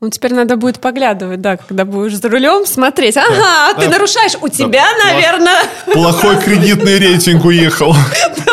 [0.00, 3.16] Ну, теперь надо будет поглядывать, да, когда будешь за рулем, смотреть.
[3.16, 4.36] Ага, ты нарушаешь.
[4.40, 5.62] У тебя, наверное...
[5.92, 7.92] Плохой кредитный рейтинг уехал.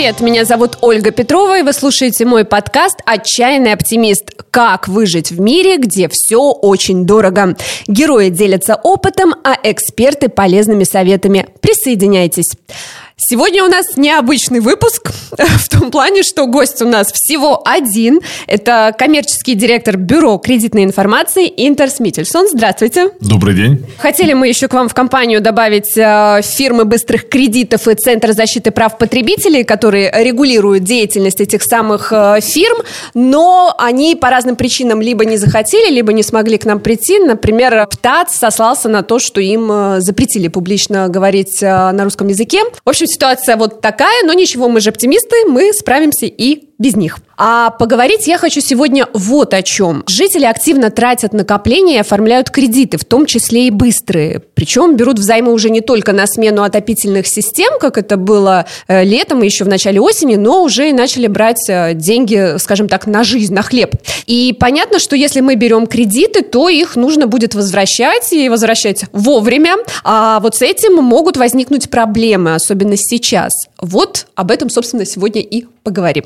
[0.00, 0.20] привет!
[0.22, 4.32] Меня зовут Ольга Петрова, и вы слушаете мой подкаст «Отчаянный оптимист.
[4.50, 7.54] Как выжить в мире, где все очень дорого».
[7.86, 11.48] Герои делятся опытом, а эксперты– полезными советами.
[11.60, 12.50] Присоединяйтесь.
[13.22, 18.20] Сегодня у нас необычный выпуск в том плане, что гость у нас всего один.
[18.46, 22.48] Это коммерческий директор бюро кредитной информации Интерс Миттельсон.
[22.48, 23.10] Здравствуйте.
[23.20, 23.84] Добрый день.
[23.98, 28.70] Хотели мы еще к вам в компанию добавить э, фирмы быстрых кредитов и Центр защиты
[28.70, 32.78] прав потребителей, которые регулируют деятельность этих самых э, фирм,
[33.12, 37.18] но они по разным причинам либо не захотели, либо не смогли к нам прийти.
[37.18, 42.60] Например, ПТАЦ сослался на то, что им э, запретили публично говорить э, на русском языке.
[42.82, 47.18] В общем, ситуация вот такая, но ничего, мы же оптимисты, мы справимся и без них.
[47.36, 50.02] А поговорить я хочу сегодня вот о чем.
[50.08, 54.40] Жители активно тратят накопления и оформляют кредиты, в том числе и быстрые.
[54.54, 59.42] Причем берут взаймы уже не только на смену отопительных систем, как это было э, летом
[59.42, 63.24] и еще в начале осени, но уже и начали брать э, деньги, скажем так, на
[63.24, 63.94] жизнь, на хлеб.
[64.26, 69.76] И понятно, что если мы берем кредиты, то их нужно будет возвращать и возвращать вовремя.
[70.02, 73.52] А вот с этим могут возникнуть проблемы, особенно сейчас.
[73.78, 76.24] Вот об этом, собственно, сегодня и поговорим.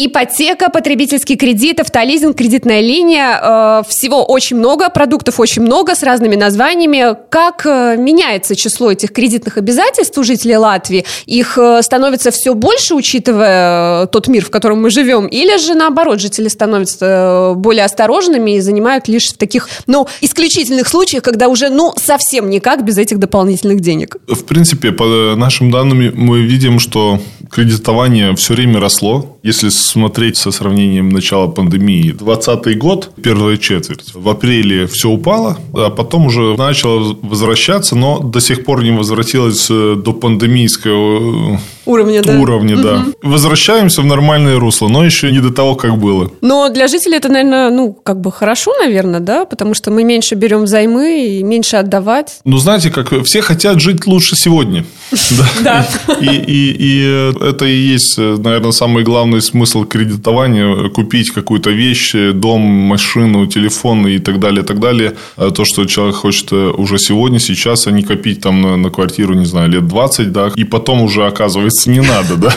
[0.00, 3.40] Ипотека, потребительский кредит, автолизинг, кредитная линия.
[3.42, 7.16] Э, всего очень много, продуктов очень много с разными названиями.
[7.28, 11.04] Как э, меняется число этих кредитных обязательств у жителей Латвии?
[11.26, 15.26] Их э, становится все больше, учитывая тот мир, в котором мы живем?
[15.26, 21.24] Или же наоборот, жители становятся более осторожными и занимают лишь в таких, ну, исключительных случаях,
[21.24, 24.16] когда уже, ну, совсем никак без этих дополнительных денег?
[24.28, 27.18] В принципе, по нашим данным мы видим, что
[27.50, 29.38] кредитование все время росло.
[29.42, 35.90] Если смотреть со сравнением начала пандемии, 2020 год, первая четверть, в апреле все упало, а
[35.90, 42.22] потом уже начало возвращаться, но до сих пор не возвратилось э, до пандемийского э, уровня,
[42.22, 42.38] да.
[42.38, 42.82] Уровня, угу.
[42.82, 43.04] да.
[43.22, 46.30] Возвращаемся в нормальное русло, но еще не до того, как было.
[46.40, 50.34] Но для жителей это, наверное, ну, как бы хорошо, наверное, да, потому что мы меньше
[50.34, 52.40] берем взаймы и меньше отдавать.
[52.44, 54.84] Ну, знаете, как все хотят жить лучше сегодня.
[55.62, 55.86] Да.
[56.20, 60.88] И, и это и есть, наверное, самый главный смысл кредитования.
[60.88, 65.14] Купить какую-то вещь, дом, машину, телефон и так далее, так далее.
[65.36, 69.34] А то, что человек хочет уже сегодня, сейчас, а не копить там на, на квартиру,
[69.34, 72.54] не знаю, лет 20, да, и потом уже оказывается не надо, да.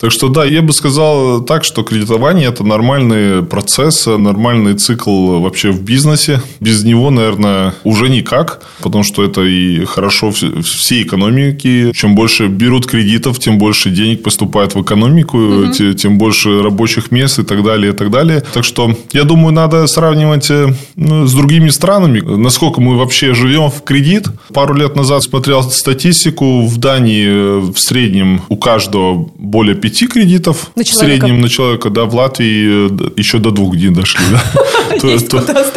[0.00, 5.72] Так что, да, я бы сказал так, что кредитование– это нормальный процесс, нормальный цикл вообще
[5.72, 6.40] в бизнесе.
[6.58, 11.92] Без него, наверное, уже никак, потому что это и хорошо всей экономики.
[11.94, 15.92] Чем больше берут кредитов, тем больше денег поступает в экономику, угу.
[15.92, 18.42] тем больше рабочих мест и так далее, и так далее.
[18.52, 23.70] Так что, я думаю, надо сравнивать э, ну, с другими странами, насколько мы вообще живем
[23.70, 24.28] в кредит.
[24.52, 26.66] Пару лет назад смотрел статистику.
[26.66, 30.70] В Дании э, в среднем у каждого более пяти кредитов.
[30.76, 34.24] На в среднем на человека, да, в Латвии э, еще до двух не дошли.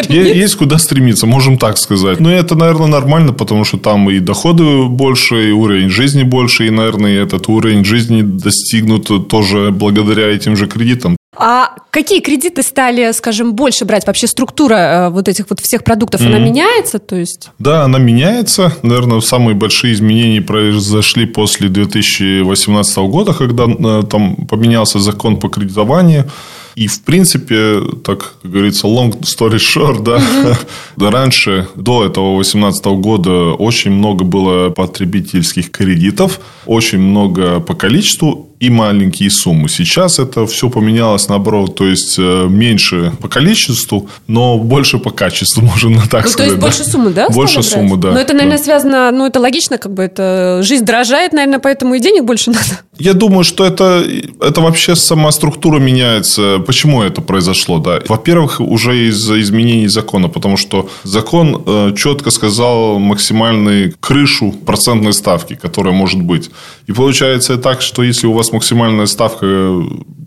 [0.09, 2.19] Есть куда стремиться, можем так сказать.
[2.19, 6.69] Но это, наверное, нормально, потому что там и доходы больше, и уровень жизни больше, и,
[6.69, 11.17] наверное, этот уровень жизни достигнут тоже благодаря этим же кредитам.
[11.35, 14.05] А какие кредиты стали, скажем, больше брать?
[14.05, 16.27] Вообще структура э, вот этих вот всех продуктов, mm-hmm.
[16.27, 16.99] она меняется?
[16.99, 17.49] То есть...
[17.57, 18.71] Да, она меняется.
[18.83, 26.29] Наверное, самые большие изменения произошли после 2018 года, когда э, там поменялся закон по кредитованию.
[26.75, 31.09] И, в принципе, так как говорится, long story short, да, mm-hmm.
[31.09, 38.69] раньше, до этого 2018 года, очень много было потребительских кредитов, очень много по количеству и
[38.69, 39.67] маленькие суммы.
[39.67, 45.61] Сейчас это все поменялось наоборот, то есть э, меньше по количеству, но больше по качеству,
[45.73, 46.35] можно так ну, сказать.
[46.37, 46.61] То есть да?
[46.61, 47.29] больше суммы, да?
[47.29, 48.11] Больше суммы, да.
[48.11, 48.63] Но это, наверное, да.
[48.63, 52.79] связано, ну это логично, как бы это жизнь дорожает, наверное, поэтому и денег больше надо.
[52.97, 54.05] Я думаю, что это,
[54.39, 56.59] это вообще сама структура меняется.
[56.65, 57.79] Почему это произошло?
[57.79, 57.99] Да?
[58.07, 65.55] Во-первых, уже из-за изменений закона, потому что закон э, четко сказал максимальную крышу процентной ставки,
[65.55, 66.49] которая может быть.
[66.87, 69.45] И получается так, что если у вас максимальная ставка,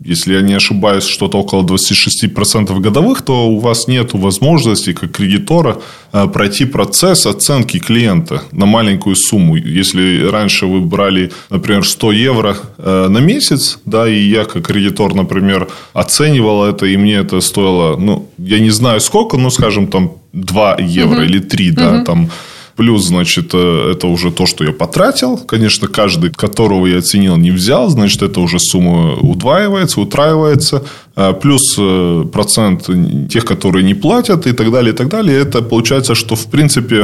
[0.05, 5.77] если я не ошибаюсь, что-то около 26% годовых, то у вас нет возможности, как кредитора,
[6.13, 9.55] э, пройти процесс оценки клиента на маленькую сумму.
[9.55, 15.15] Если раньше вы брали, например, 100 евро э, на месяц, да, и я как кредитор,
[15.15, 20.11] например, оценивал это, и мне это стоило, ну, я не знаю сколько, но, скажем, там
[20.33, 21.23] 2 евро угу.
[21.23, 22.05] или 3, да, угу.
[22.05, 22.29] там
[22.77, 25.37] Плюс, значит, э, это уже то, что я потратил.
[25.37, 27.89] Конечно, каждый, которого я оценил, не взял.
[27.89, 30.83] Значит, это уже сумма удваивается, утраивается.
[31.15, 32.87] А плюс э, процент
[33.29, 35.41] тех, которые не платят и так далее, и так далее.
[35.41, 37.03] Это получается, что, в принципе,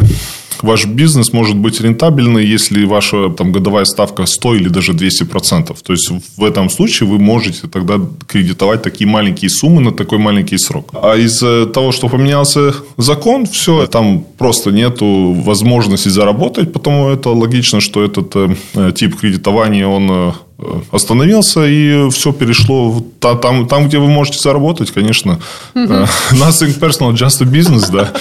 [0.64, 5.78] ваш бизнес может быть рентабельный, если ваша там, годовая ставка 100 или даже 200%.
[5.84, 10.58] То есть, в этом случае вы можете тогда кредитовать такие маленькие суммы на такой маленький
[10.58, 10.90] срок.
[10.94, 17.82] А из-за того, что поменялся закон, все, там просто нету возможности заработать, потому это логично,
[17.82, 20.32] что этот э, тип кредитования, он э,
[20.92, 25.40] остановился, и все перешло там, там, где вы можете заработать, конечно.
[25.74, 28.12] Uh, nothing personal, just a business, да.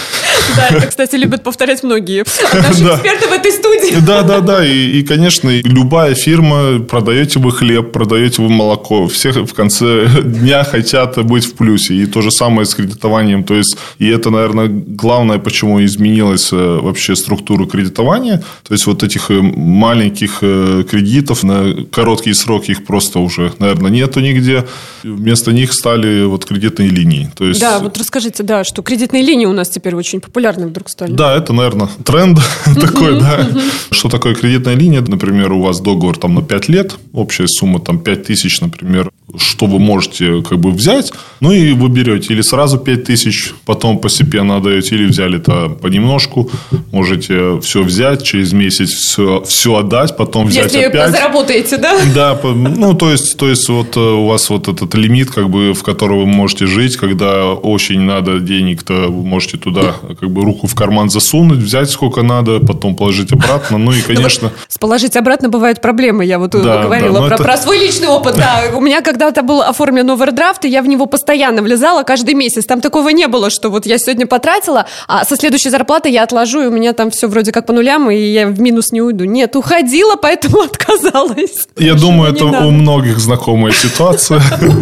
[0.56, 4.00] Да, это, кстати, любят повторять многие наши эксперты в этой студии.
[4.00, 4.64] Да, да, да.
[4.66, 11.22] И, конечно, любая фирма, продаете вы хлеб, продаете вы молоко, все в конце дня хотят
[11.24, 11.94] быть в плюсе.
[11.94, 13.44] И то же самое с кредитованием.
[13.44, 18.42] То есть, и это, наверное, главное, почему изменилась э, вообще структура кредитования.
[18.66, 23.90] То есть, вот этих э, маленьких э, кредитов на короткие сроки их просто уже, наверное,
[23.90, 24.64] нету нигде.
[25.02, 27.30] Вместо них стали вот кредитные линии.
[27.36, 27.60] То есть...
[27.60, 31.12] Да, вот расскажите, да, что кредитные линии у нас теперь очень популярны вдруг стали.
[31.12, 32.38] Да, это, наверное, тренд
[32.80, 33.48] такой, да.
[33.90, 35.00] Что такое кредитная линия?
[35.00, 39.66] Например, у вас договор там на 5 лет, общая сумма там 5 тысяч, например, что
[39.66, 44.56] вы можете как бы взять, ну и вы берете или сразу 5 тысяч, потом постепенно
[44.56, 46.50] отдаете, или взяли это понемножку,
[46.90, 51.08] можете все взять, через месяц все, все отдать, потом взять Если опять.
[51.08, 51.98] Если заработаете, да?
[52.14, 55.72] Да, ну то есть, то есть вот э, у вас вот этот лимит, как бы,
[55.72, 60.44] в котором вы можете жить, когда очень надо денег, то вы можете туда как бы
[60.44, 64.52] руку в карман засунуть, взять сколько надо, потом положить обратно, ну и, ну, конечно...
[64.68, 67.44] С положить обратно бывают проблемы, я вот да, говорила да, про, это...
[67.44, 68.64] про свой личный опыт, да.
[68.74, 72.64] У меня когда когда-то был оформлен овердрафт, и я в него постоянно влезала каждый месяц.
[72.64, 76.62] Там такого не было, что вот я сегодня потратила, а со следующей зарплаты я отложу,
[76.62, 79.24] и у меня там все вроде как по нулям, и я в минус не уйду.
[79.24, 81.68] Нет, уходила, поэтому отказалась.
[81.78, 84.42] Я думаю, это у многих знакомая ситуация.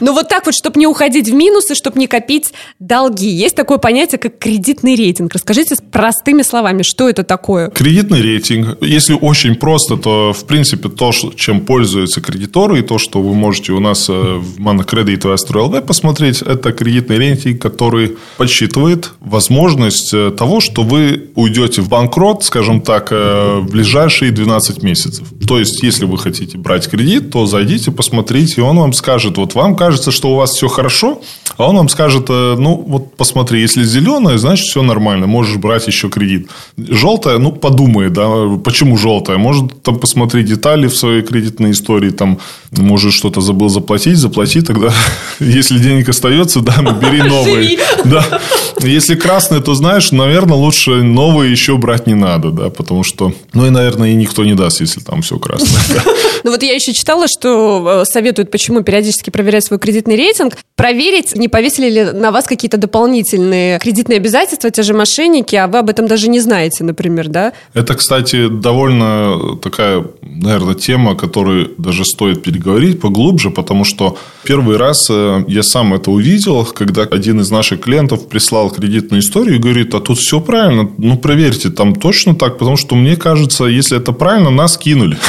[0.00, 3.28] Ну вот так вот, чтобы не уходить в минусы, чтобы не копить долги.
[3.28, 5.32] Есть такое понятие, как кредитный рейтинг.
[5.34, 7.70] Расскажите простыми словами, что это такое?
[7.70, 13.22] Кредитный рейтинг, если очень просто, то в принципе то, чем пользуются кредиторы, и то, что
[13.22, 19.12] вы можете у нас э, в Монокредит и Астро посмотреть, это кредитный рейтинг, который подсчитывает
[19.20, 25.26] возможность э, того, что вы уйдете в банкрот, скажем так, э, в ближайшие 12 месяцев.
[25.46, 29.54] То есть, если вы хотите брать кредит, то зайдите, посмотрите, и он вам скажет, вот
[29.54, 31.20] вам кажется, что у вас все хорошо,
[31.56, 36.08] а он вам скажет, ну, вот посмотри, если зеленое, значит, все нормально, можешь брать еще
[36.08, 36.48] кредит.
[36.76, 38.28] Желтое, ну, подумай, да,
[38.62, 39.38] почему желтое?
[39.38, 42.38] Может, там посмотри детали в своей кредитной истории, там,
[42.72, 44.92] может, что-то забыл был заплатить, заплати тогда.
[45.40, 47.78] Если денег остается, да, ну, бери новые.
[48.04, 48.40] Да.
[48.80, 53.66] Если красный, то знаешь, наверное, лучше новые еще брать не надо, да, потому что, ну
[53.66, 56.02] и, наверное, и никто не даст, если там все красное.
[56.44, 61.36] Ну вот я еще читала, что э, советуют, почему периодически проверять свой кредитный рейтинг, проверить,
[61.36, 65.90] не повесили ли на вас какие-то дополнительные кредитные обязательства, те же мошенники, а вы об
[65.90, 67.52] этом даже не знаете, например, да?
[67.74, 74.76] Это, кстати, довольно такая, наверное, тема, о которой даже стоит переговорить поглубже, потому что первый
[74.76, 79.58] раз э, я сам это увидел, когда один из наших клиентов прислал кредитную историю и
[79.58, 83.96] говорит, а тут все правильно, ну проверьте, там точно так, потому что мне кажется, если
[83.98, 85.16] это правильно, нас кинули.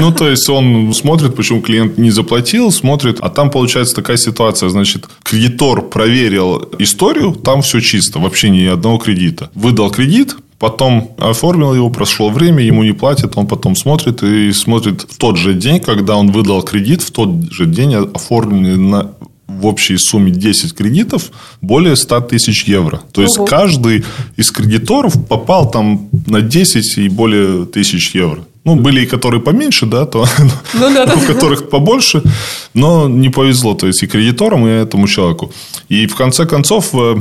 [0.00, 4.68] Ну, то есть, он смотрит, почему клиент не заплатил, смотрит, а там получается такая ситуация,
[4.68, 9.50] значит, кредитор проверил историю, там все чисто, вообще ни одного кредита.
[9.54, 15.02] Выдал кредит, Потом оформил его, прошло время, ему не платят, он потом смотрит и смотрит
[15.02, 19.12] в тот же день, когда он выдал кредит, в тот же день оформлены на
[19.46, 21.30] в общей сумме 10 кредитов
[21.60, 23.00] более 100 тысяч евро.
[23.12, 23.46] То есть, Ого.
[23.46, 24.04] каждый
[24.36, 28.44] из кредиторов попал там на 10 и более тысяч евро.
[28.66, 30.26] Ну, были и которые поменьше, да, то
[30.74, 31.14] ну, да, да.
[31.16, 32.22] у которых побольше,
[32.74, 35.52] но не повезло, то есть и кредиторам, и этому человеку.
[35.88, 37.16] И в конце концов э,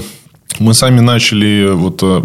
[0.59, 2.21] мы сами начали вот э,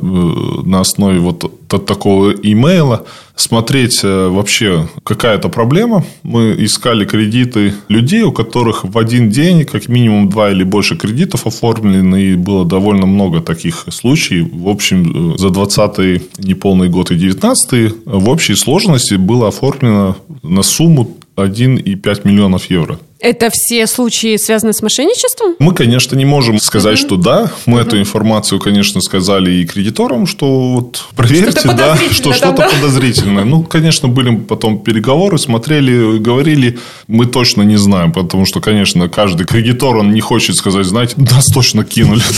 [0.65, 3.05] на основе вот такого имейла
[3.37, 6.05] смотреть э, вообще какая-то проблема.
[6.23, 11.47] Мы искали кредиты людей, у которых в один день как минимум два или больше кредитов
[11.47, 14.49] оформлены, и было довольно много таких случаев.
[14.53, 20.63] В общем, э, за 20 неполный год и 19 в общей сложности было оформлено на
[20.63, 22.99] сумму 1,5 миллионов евро.
[23.21, 25.55] Это все случаи связаны с мошенничеством?
[25.59, 27.07] Мы, конечно, не можем сказать, mm-hmm.
[27.07, 27.53] что да.
[27.67, 27.83] Мы mm-hmm.
[27.83, 32.69] эту информацию, конечно, сказали и кредиторам, что вот проверьте, что да, что что-то да?
[32.69, 33.45] подозрительное.
[33.45, 36.79] Ну, конечно, были потом переговоры, смотрели, говорили.
[37.09, 41.47] Мы точно не знаем, потому что, конечно, каждый кредитор, он не хочет сказать, знаете, нас
[41.47, 42.23] точно кинули.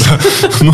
[0.61, 0.73] Ну,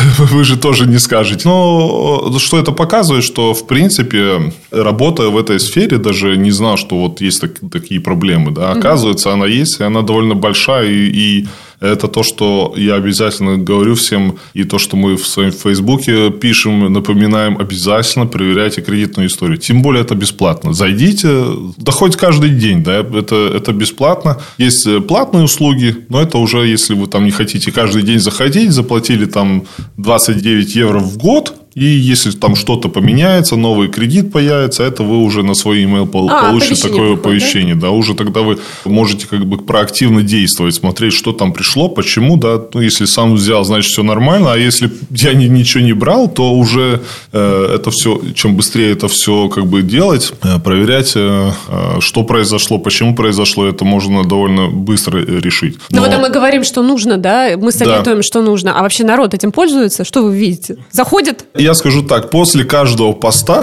[0.18, 1.48] вы же тоже не скажете.
[1.48, 6.96] Но что это показывает, что, в принципе, работая в этой сфере, даже не знал, что
[6.96, 8.50] вот есть такие проблемы.
[8.50, 8.72] Да?
[8.72, 11.48] Оказывается, она есть, и она довольно большая, и, и
[11.80, 16.92] это то, что я обязательно говорю всем, и то, что мы в своем Фейсбуке пишем,
[16.92, 19.56] напоминаем, обязательно проверяйте кредитную историю.
[19.56, 20.74] Тем более это бесплатно.
[20.74, 21.44] Зайдите,
[21.78, 24.36] да хоть каждый день, да, это, это бесплатно.
[24.58, 29.24] Есть платные услуги, но это уже, если вы там не хотите каждый день заходить, заплатили
[29.24, 29.64] там
[29.96, 35.42] 29 евро в год, и если там что-то поменяется, новый кредит появится, это вы уже
[35.42, 37.74] на свой email а, получите такое оповещение.
[37.74, 37.80] Да?
[37.80, 42.60] да, уже тогда вы можете как бы проактивно действовать, смотреть, что там пришло, почему, да.
[42.74, 46.52] Ну, если сам взял, значит, все нормально, а если я ни, ничего не брал, то
[46.52, 52.00] уже э, это все, чем быстрее это все как бы делать, э, проверять, э, э,
[52.00, 55.78] что произошло, почему произошло, это можно довольно быстро решить.
[55.90, 58.22] Но, Но вот мы говорим, что нужно, да, мы советуем, да.
[58.22, 60.76] что нужно, а вообще народ этим пользуется, что вы видите?
[60.90, 63.62] Заходит я скажу так, после каждого поста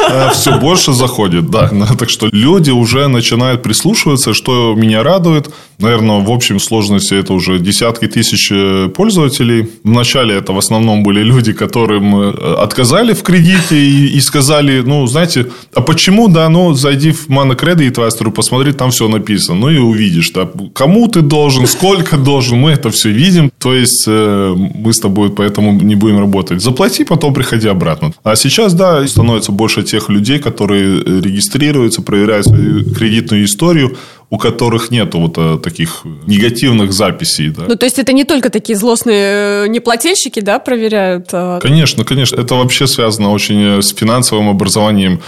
[0.00, 1.70] э, все больше заходит, да.
[1.98, 5.50] Так что люди уже начинают прислушиваться, что меня радует.
[5.78, 9.68] Наверное, в общем сложности это уже десятки тысяч э, пользователей.
[9.84, 15.46] Вначале это в основном были люди, которым э, отказали в кредите и, сказали, ну, знаете,
[15.74, 19.60] а почему, да, ну, зайди в Mana Credit Investor, посмотри, там все написано.
[19.60, 23.50] Ну, и увидишь, да, кому ты должен, сколько должен, мы это все видим.
[23.58, 26.60] То есть, мы с тобой поэтому не будем работать.
[26.62, 28.12] Заплати, потом приходи обратно.
[28.24, 33.96] А сейчас, да, становится больше тех людей, которые регистрируются, проверяют свою кредитную историю,
[34.30, 37.48] у которых нет вот а, таких негативных записей.
[37.48, 37.64] Да.
[37.68, 41.28] Ну, то есть, это не только такие злостные э, неплательщики, да, проверяют?
[41.32, 41.58] А...
[41.60, 42.36] Конечно, конечно.
[42.36, 45.20] Это вообще связано очень э, с финансовым образованием.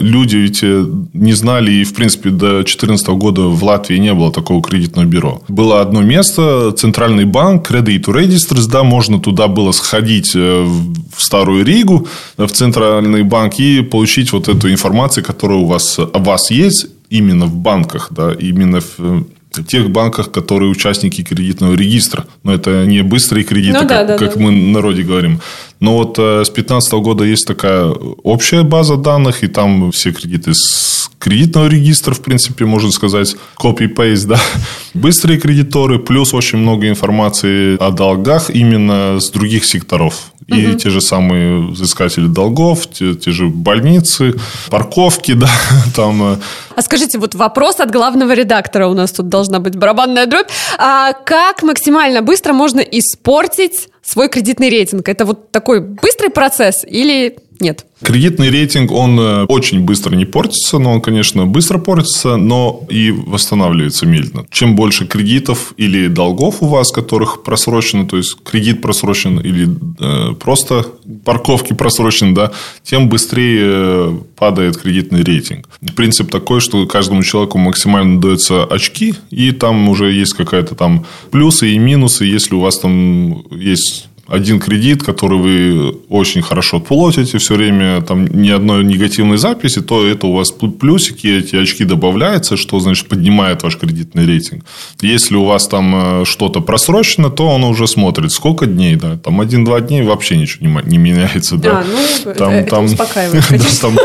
[0.00, 4.62] Люди ведь не знали, и, в принципе, до 2014 года в Латвии не было такого
[4.62, 5.42] кредитного бюро.
[5.48, 12.08] Было одно место, Центральный банк, Credit Registers, да, можно туда было сходить в Старую Ригу,
[12.36, 17.46] в Центральный банк и получить вот эту информацию, которая у вас, о вас есть, именно
[17.46, 22.24] в банках, да, именно в э, тех банках, которые участники кредитного регистра.
[22.44, 24.40] Но это не быстрые кредиты, ну, да, как, да, как да.
[24.40, 25.40] мы на народе говорим.
[25.80, 30.52] Но вот э, с 2015 года есть такая общая база данных, и там все кредиты
[30.54, 34.40] с кредитного регистра, в принципе, можно сказать, copy-paste, да.
[34.94, 40.32] Быстрые кредиторы, плюс очень много информации о долгах именно с других секторов.
[40.48, 40.78] И угу.
[40.78, 44.34] те же самые взыскатели долгов, те, те же больницы,
[44.68, 45.48] парковки, да,
[45.94, 46.34] там.
[46.34, 46.36] Э.
[46.74, 50.48] А скажите, вот вопрос от главного редактора у нас тут должна быть барабанная дробь.
[50.78, 55.08] А как максимально быстро можно испортить свой кредитный рейтинг?
[55.08, 57.86] Это вот такой быстрый процесс или нет?
[58.02, 63.10] Кредитный рейтинг, он э, очень быстро не портится, но он, конечно, быстро портится, но и
[63.10, 64.46] восстанавливается медленно.
[64.50, 69.68] Чем больше кредитов или долгов у вас, которых просрочено, то есть кредит просрочен или
[70.00, 70.86] э, просто
[71.24, 72.52] парковки просрочены, да,
[72.82, 75.68] тем быстрее э, падает кредитный рейтинг.
[75.94, 81.70] Принцип такой, что каждому человеку максимально дается очки, и там уже есть какая-то там плюсы
[81.72, 87.54] и минусы, если у вас там есть один кредит, который вы очень хорошо платите все
[87.54, 92.78] время, там ни одной негативной записи, то это у вас плюсики, эти очки добавляются, что
[92.78, 94.64] значит поднимает ваш кредитный рейтинг.
[95.00, 99.40] Если у вас там э, что-то просрочено, то он уже смотрит, сколько дней, да, там
[99.40, 101.80] один-два дней вообще ничего не, не меняется, да.
[101.80, 103.44] А, ну, там, это там, успокаивает.
[103.80, 103.96] Там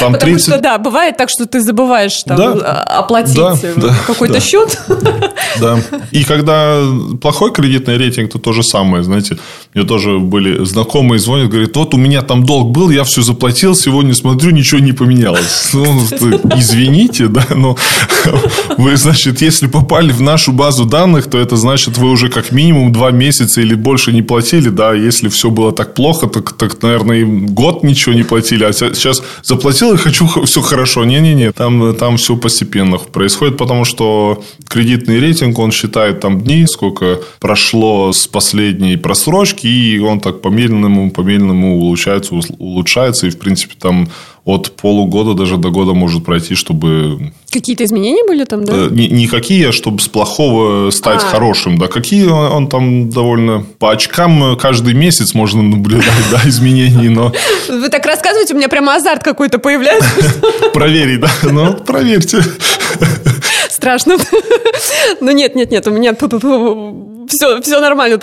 [0.00, 0.42] Потому 30...
[0.42, 4.40] что, да, бывает так, что ты забываешь там, да, оплатить да, да, какой-то да.
[4.40, 4.80] счет.
[5.60, 5.78] Да.
[6.10, 6.80] И когда
[7.20, 9.38] плохой кредитный рейтинг, то то же самое, знаете.
[9.74, 13.74] Мне тоже были знакомые звонят, говорят, вот у меня там долг был, я все заплатил,
[13.74, 15.70] сегодня смотрю, ничего не поменялось.
[15.72, 16.02] Ну,
[16.56, 17.76] извините, да, но
[18.78, 22.92] вы, значит, если попали в нашу базу данных, то это значит, вы уже как минимум
[22.92, 27.18] два месяца или больше не платили, да, если все было так плохо, так, так наверное,
[27.18, 31.04] и год ничего не платили, а сейчас заплатил и хочу все хорошо.
[31.04, 37.20] Не-не-не, там, там все постепенно происходит, потому что кредитный рейтинг, он считает там дни, сколько
[37.40, 44.08] прошло с последней просрочки, и он так по-медленному, по-медленному улучшается, улучшается, и, в принципе, там
[44.44, 47.32] от полугода даже до года может пройти, чтобы...
[47.50, 48.72] Какие-то изменения были там, да?
[48.72, 51.26] Э, не, не какие, а чтобы с плохого стать а.
[51.26, 51.78] хорошим.
[51.78, 53.64] Да, какие он там довольно...
[53.78, 57.32] По очкам каждый месяц можно наблюдать, да, изменения, но...
[57.68, 60.10] Вы так рассказываете, у меня прямо азарт какой-то появляется.
[60.72, 61.30] Проверить, да?
[61.42, 62.42] Ну, проверьте.
[63.80, 64.16] страшно.
[65.20, 66.12] Ну нет, нет, нет, у меня
[67.28, 68.18] все, все нормально.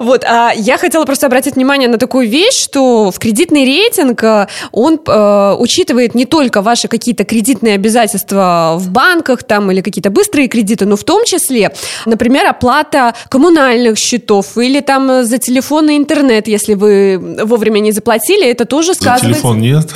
[0.00, 4.48] Вот, а я хотела просто обратить внимание на такую вещь, что в кредитный рейтинг э,
[4.72, 10.48] он э, учитывает не только ваши какие-то кредитные обязательства в банках там или какие-то быстрые
[10.48, 11.72] кредиты, но в том числе,
[12.04, 18.46] например, оплата коммунальных счетов или там за телефон и интернет, если вы вовремя не заплатили,
[18.46, 19.28] это тоже сказывается.
[19.28, 19.90] За телефон нет.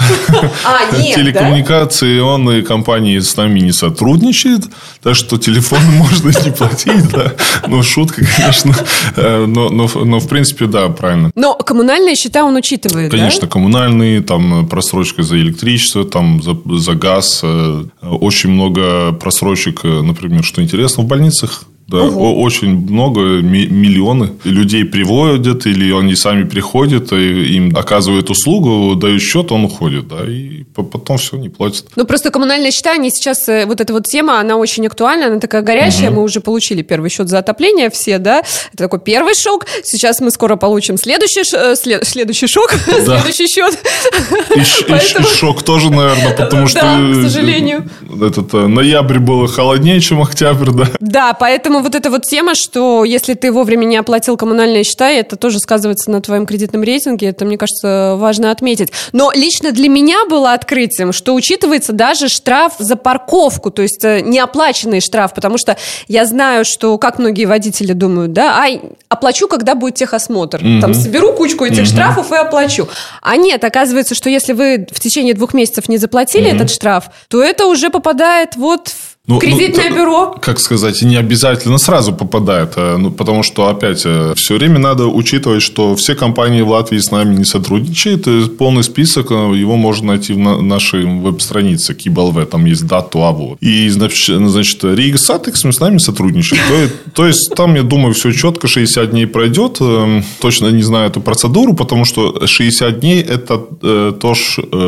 [0.64, 4.64] А, нет, Телекоммуникационные компании с нами не сотрудничают,
[5.02, 7.32] так что телефон можно не платить, да.
[7.66, 8.74] Ну, шутка, конечно.
[9.16, 11.30] Э, но, но, но, в принципе, да, правильно.
[11.34, 13.46] Но коммунальные счета он учитывает, Конечно, да?
[13.48, 17.40] коммунальные, там просрочка за электричество, там за, за газ.
[17.42, 22.40] Э, очень много просрочек, э, например, что интересно, в больницах да, угу.
[22.40, 29.50] очень много, миллионы людей приводят, или они сами приходят, и им оказывают услугу, дают счет,
[29.50, 31.86] он уходит, да, и потом все, не платят.
[31.96, 35.40] Ну, просто коммунальные счета, они сейчас, э, вот эта вот тема, она очень актуальна, она
[35.40, 36.20] такая горячая, угу.
[36.20, 38.38] мы уже получили первый счет за отопление все, да,
[38.72, 43.18] это такой первый шок, сейчас мы скоро получим следующий, э, след, следующий шок, да.
[43.20, 43.76] следующий счет.
[44.54, 45.26] И, Поэтому...
[45.26, 46.82] и шок тоже, наверное, потому что...
[46.82, 47.88] Да, к сожалению.
[48.24, 50.88] Этот ноябрь было холоднее, чем октябрь, да.
[51.00, 55.36] Да, поэтому вот эта вот тема, что если ты вовремя не оплатил коммунальные счета, это
[55.36, 58.92] тоже сказывается на твоем кредитном рейтинге, это, мне кажется, важно отметить.
[59.12, 64.20] Но лично для меня было открытием, что учитывается даже штраф за парковку, то есть э,
[64.20, 65.76] неоплаченный штраф, потому что
[66.08, 70.58] я знаю, что, как многие водители думают, да, ай, оплачу, когда будет техосмотр.
[70.58, 70.80] Угу.
[70.80, 71.86] Там соберу кучку этих угу.
[71.86, 72.88] штрафов и оплачу.
[73.22, 76.56] А нет, оказывается, что если вы в течение двух месяцев не заплатили угу.
[76.56, 80.34] этот штраф, то это уже попадает вот в ну, ну, Кредитное ну, бюро.
[80.40, 82.72] Как сказать, не обязательно сразу попадает.
[82.76, 86.98] Э, ну, потому что, опять, э, все время надо учитывать, что все компании в Латвии
[86.98, 88.26] с нами не сотрудничают.
[88.26, 92.46] И полный список, э, его можно найти в нашей веб-странице KiBLV.
[92.46, 93.56] Там есть дату АВО.
[93.60, 96.60] И, значит, Рига Сатекс с нами сотрудничает.
[96.68, 99.78] То, то есть, там, я думаю, все четко, 60 дней пройдет.
[100.40, 103.58] Точно не знаю эту процедуру, потому что 60 дней– это
[104.12, 104.34] то,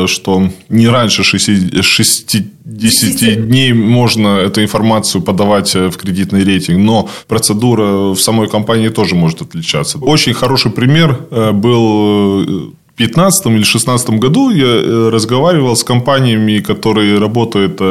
[0.07, 6.79] что не раньше 60, 60 10 дней можно эту информацию подавать э, в кредитный рейтинг,
[6.79, 9.97] но процедура в самой компании тоже может отличаться.
[9.97, 12.45] Очень хороший пример э, был э,
[12.93, 17.81] в 2015 или 2016 году я разговаривал с компаниями, которые работают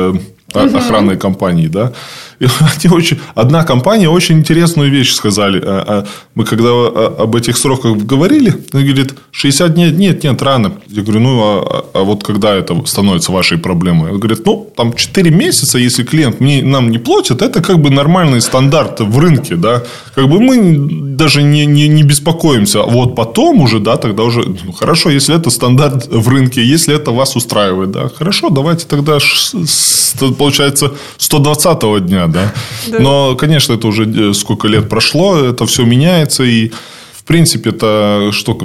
[0.55, 1.93] охранной компании, да,
[2.41, 3.19] они очень...
[3.35, 5.63] Одна компания очень интересную вещь сказали.
[5.65, 10.73] А, а мы когда об этих сроках говорили, она говорит, 60 дней, нет, нет, рано.
[10.89, 14.11] Я говорю, ну, а, а вот когда это становится вашей проблемой?
[14.11, 17.91] Он говорит, ну, там 4 месяца, если клиент мне, нам не платит, это как бы
[17.91, 19.83] нормальный стандарт в рынке, да.
[20.15, 22.81] Как бы мы даже не, не, не беспокоимся.
[22.81, 26.95] А вот потом уже, да, тогда уже, ну, хорошо, если это стандарт в рынке, если
[26.95, 29.19] это вас устраивает, да, хорошо, давайте тогда,
[30.39, 32.53] получается, 120 дня, да.
[32.99, 36.73] Но, конечно, это уже э, сколько лет прошло, это все меняется, и
[37.23, 38.59] в принципе, это что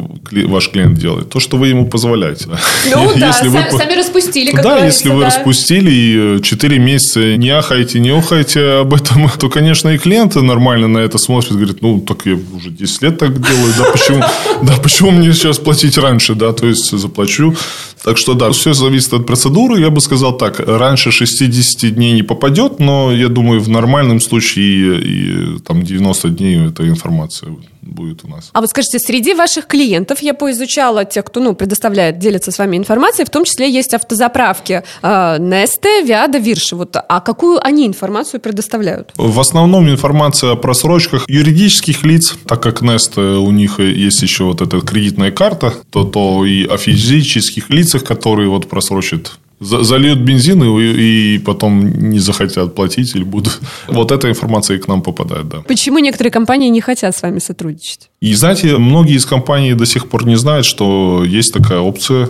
[0.47, 1.29] ваш клиент делает?
[1.29, 2.47] То, что вы ему позволяете.
[2.89, 3.77] Ну да, если сами, вы...
[3.77, 5.27] сами распустили, как Да, если вы да.
[5.27, 10.87] распустили и 4 месяца не ахаете, не охаете об этом, то, конечно, и клиенты нормально
[10.87, 14.23] на это смотрят, говорят, ну, так я уже 10 лет так делаю, да почему,
[14.63, 17.55] да, почему мне сейчас платить раньше, да, то есть заплачу.
[18.03, 19.79] Так что, да, все зависит от процедуры.
[19.79, 24.99] Я бы сказал так, раньше 60 дней не попадет, но я думаю, в нормальном случае
[24.99, 27.55] и, и там 90 дней эта информация
[27.91, 28.49] будет у нас.
[28.53, 32.77] А вот скажите, среди ваших клиентов, я поизучала тех, кто ну, предоставляет, делится с вами
[32.77, 36.75] информацией, в том числе есть автозаправки э, Несте, Виада, Вирши.
[36.75, 39.11] Вот, а какую они информацию предоставляют?
[39.15, 44.61] В основном информация о просрочках юридических лиц, так как Несте у них есть еще вот
[44.61, 51.35] эта кредитная карта, то, то и о физических лицах, которые вот просрочат зальют бензин и,
[51.35, 53.59] и потом не захотят платить или будут.
[53.87, 55.57] Вот эта информация и к нам попадает, да.
[55.67, 58.09] Почему некоторые компании не хотят с вами сотрудничать?
[58.21, 62.29] И знаете, многие из компаний до сих пор не знают, что есть такая опция.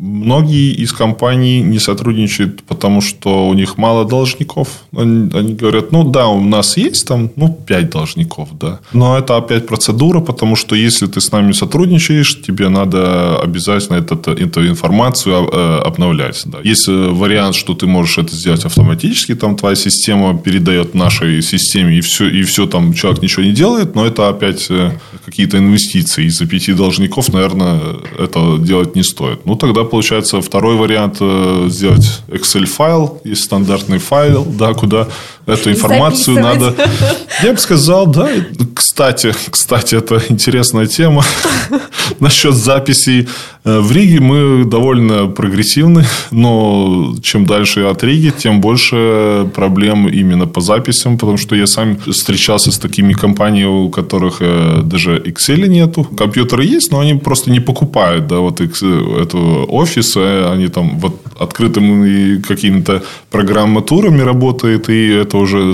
[0.00, 4.68] Многие из компаний не сотрудничают, потому что у них мало должников.
[4.96, 8.78] Они, они говорят, ну да, у нас есть там, ну, 5 должников, да.
[8.92, 14.14] Но это опять процедура, потому что если ты с нами сотрудничаешь, тебе надо обязательно это,
[14.30, 16.42] эту информацию э, обновлять.
[16.44, 16.58] Да.
[16.62, 21.98] Есть э, вариант, что ты можешь это сделать автоматически, там твоя система передает нашей системе,
[21.98, 24.92] и все, и все там человек ничего не делает, но это опять э,
[25.24, 26.26] какие-то инвестиции.
[26.26, 27.80] Из-за пяти должников, наверное,
[28.18, 29.44] это делать не стоит.
[29.44, 35.08] Ну, тогда получается второй вариант э, сделать Excel-файл, есть стандартный файл, да, куда
[35.48, 36.74] эту информацию надо...
[37.42, 38.28] Я бы сказал, да.
[38.74, 41.24] Кстати, кстати, это интересная тема
[42.20, 43.28] насчет записей.
[43.64, 50.46] Э, в Риге мы довольно прогрессивны, но чем дальше от Риги, тем больше проблем именно
[50.46, 55.68] по записям, потому что я сам встречался с такими компаниями, у которых э, даже Excel
[55.68, 56.04] нету.
[56.04, 62.42] Компьютеры есть, но они просто не покупают, да, вот эту офис, они там вот открытыми
[62.42, 65.72] какими-то программатурами работают, и это уже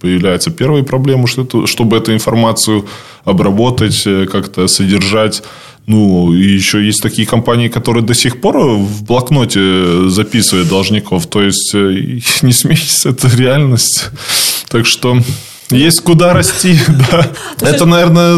[0.00, 2.86] появляется первая проблема, что это, чтобы эту информацию
[3.24, 5.42] обработать, э, как-то содержать.
[5.86, 11.26] Ну, и еще есть такие компании, которые до сих пор в блокноте записывают должников.
[11.26, 14.10] То есть, э, не смейтесь, это реальность.
[14.68, 15.18] Так что
[15.70, 16.78] есть куда расти,
[17.10, 17.28] да.
[17.60, 18.36] Это, наверное,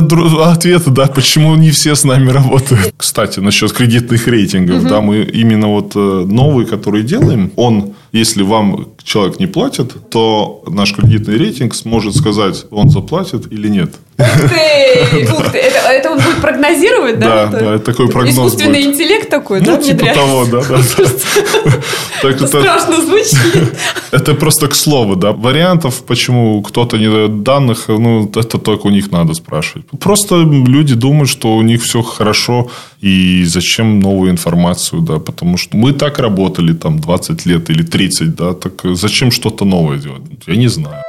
[0.51, 2.95] ответ, да, почему не все с нами работают.
[2.97, 8.89] Кстати, насчет кредитных рейтингов, да, мы именно вот э, новый, который делаем, он, если вам
[9.03, 13.95] человек не платит, то наш кредитный рейтинг сможет сказать, он заплатит или нет.
[14.19, 15.29] Ух ты!
[15.33, 15.59] Ух ты!
[15.59, 17.47] Это, это он будет прогнозировать, да?
[17.47, 18.95] Да, да, это такой прогноз Искусственный будет.
[18.95, 20.21] интеллект такой, ну, да, типа внедряется?
[20.21, 20.63] того, да.
[20.69, 22.29] да.
[22.29, 23.75] это, страшно звучит.
[24.11, 25.33] Это просто к слову, да.
[25.33, 29.87] Вариантов, почему кто-то не дает данных, ну, это только у них надо спрашивать.
[30.01, 35.77] Просто люди думают, что у них все хорошо, и зачем новую информацию, да, потому что
[35.77, 37.98] мы так работали там 20 лет или 30,
[38.37, 40.23] да, так зачем что-то новое делать?
[40.47, 41.03] Я не знаю.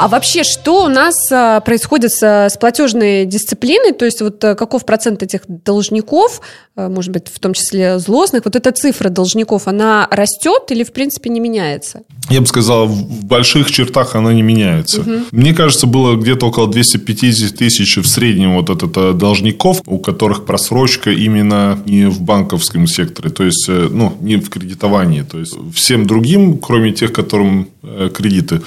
[0.00, 3.92] А вообще, что у нас а, происходит с, с платежной дисциплиной?
[3.92, 6.40] То есть, вот э, каков процент этих должников,
[6.74, 10.94] э, может быть, в том числе злостных, вот эта цифра должников, она растет или, в
[10.94, 12.00] принципе, не меняется?
[12.30, 15.02] Я бы сказал, в больших чертах она не меняется.
[15.02, 15.10] Угу.
[15.32, 21.10] Мне кажется, было где-то около 250 тысяч в среднем вот это должников, у которых просрочка
[21.10, 25.24] именно не в банковском секторе, то есть, э, ну, не в кредитовании.
[25.30, 27.68] То есть, всем другим, кроме тех, которым
[28.14, 28.62] кредиты,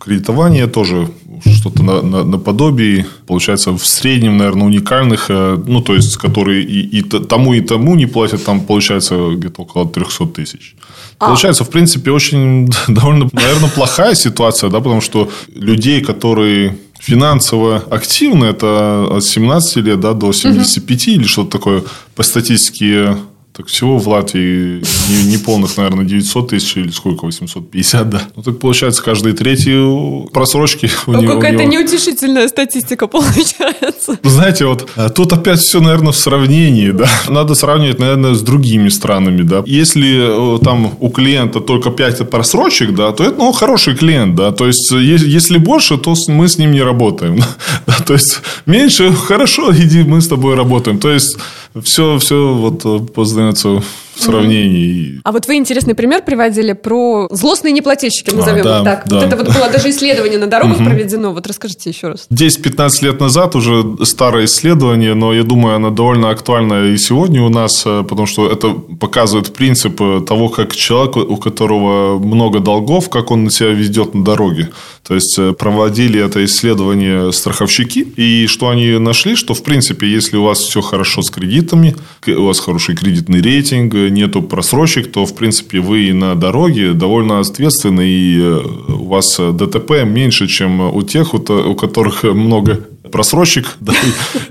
[0.00, 1.08] кредитование тоже
[1.46, 6.98] что-то на, на, наподобие, получается, в среднем, наверное, уникальных, э, ну, то есть, которые и,
[6.98, 10.74] и тому, и тому не платят, там получается где-то около 300 тысяч.
[11.18, 11.26] А.
[11.26, 18.46] Получается, в принципе, очень довольно, наверное, плохая ситуация, да, потому что людей, которые финансово активны,
[18.46, 21.16] это от 17 лет да, до 75 угу.
[21.16, 21.82] или что-то такое,
[22.14, 23.16] по статистике
[23.60, 28.22] так всего в Латвии не, не полных, наверное, 900 тысяч или сколько, 850, да.
[28.34, 31.34] Ну, так получается, каждый третий просрочки у ну, него.
[31.34, 34.18] Какая-то неутешительная статистика получается.
[34.22, 37.06] Знаете, вот а, тут опять все, наверное, в сравнении, да.
[37.28, 39.62] Надо сравнивать, наверное, с другими странами, да.
[39.66, 44.52] Если э, там у клиента только 5 просрочек, да, то это, ну, хороший клиент, да.
[44.52, 47.42] То есть, если больше, то мы с ним не работаем.
[47.86, 47.94] Да?
[48.06, 50.98] То есть, меньше, хорошо, иди, мы с тобой работаем.
[50.98, 51.36] То есть,
[51.82, 53.82] все, все вот э, познается
[54.20, 55.20] в сравнении.
[55.24, 59.08] А вот вы интересный пример приводили про злостные неплательщики, назовем а, да, их так.
[59.08, 59.16] Да.
[59.16, 61.32] Вот это вот было даже исследование на дорогах проведено.
[61.32, 62.26] Вот расскажите еще раз.
[62.30, 67.48] 10-15 лет назад уже старое исследование, но я думаю, оно довольно актуально и сегодня у
[67.48, 73.08] нас, э, потому что это показывает принцип э, того, как человек, у которого много долгов,
[73.08, 74.70] как он себя ведет на дороге.
[75.06, 80.44] То есть, проводили это исследование страховщики, и что они нашли, что, в принципе, если у
[80.44, 85.80] вас все хорошо с кредитами, у вас хороший кредитный рейтинг, нету просрочек, то, в принципе,
[85.80, 91.74] вы на дороге довольно ответственны, и э, у вас ДТП меньше, чем у тех, у
[91.74, 93.94] которых много просрочек, да,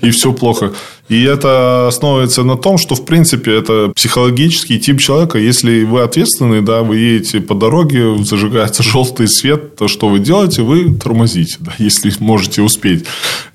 [0.02, 0.74] и, все плохо.
[1.08, 5.40] И это основывается на том, что, в принципе, это психологический тип человека.
[5.40, 10.62] Если вы ответственный, да, вы едете по дороге, зажигается желтый свет, то что вы делаете?
[10.62, 13.06] Вы тормозите, да, если можете успеть.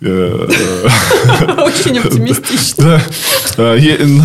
[0.01, 3.01] Э, э, Очень оптимистично.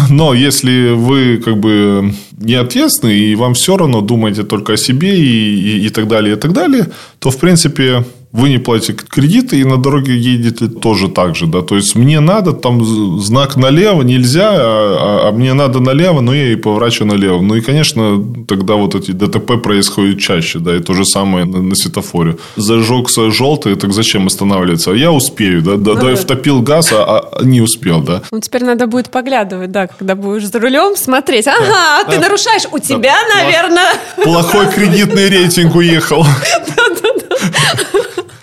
[0.09, 5.17] Но если вы как бы не ответственны, и вам все равно думаете только о себе
[5.17, 6.87] и, и, и так далее, и так далее,
[7.19, 11.61] то, в принципе, вы не платите кредиты и на дороге едете тоже так же, да,
[11.61, 12.85] то есть мне надо там
[13.19, 17.41] знак налево нельзя, а, а, а мне надо налево, но я и поворачиваю налево.
[17.41, 21.61] Ну и, конечно, тогда вот эти ДТП происходят чаще, да, и то же самое на,
[21.61, 22.37] на светофоре.
[22.55, 24.91] Зажегся желтый, так зачем останавливаться?
[24.91, 28.21] Я успею, да, да, да, я втопил газ, а, а не успел, да.
[28.31, 32.77] Ну, теперь надо будет поглядывать, да, когда будешь за рулем, смотреть, ага, ты нарушаешь, у
[32.77, 33.93] тебя, наверное...
[34.23, 36.25] Плохой кредитный рейтинг уехал.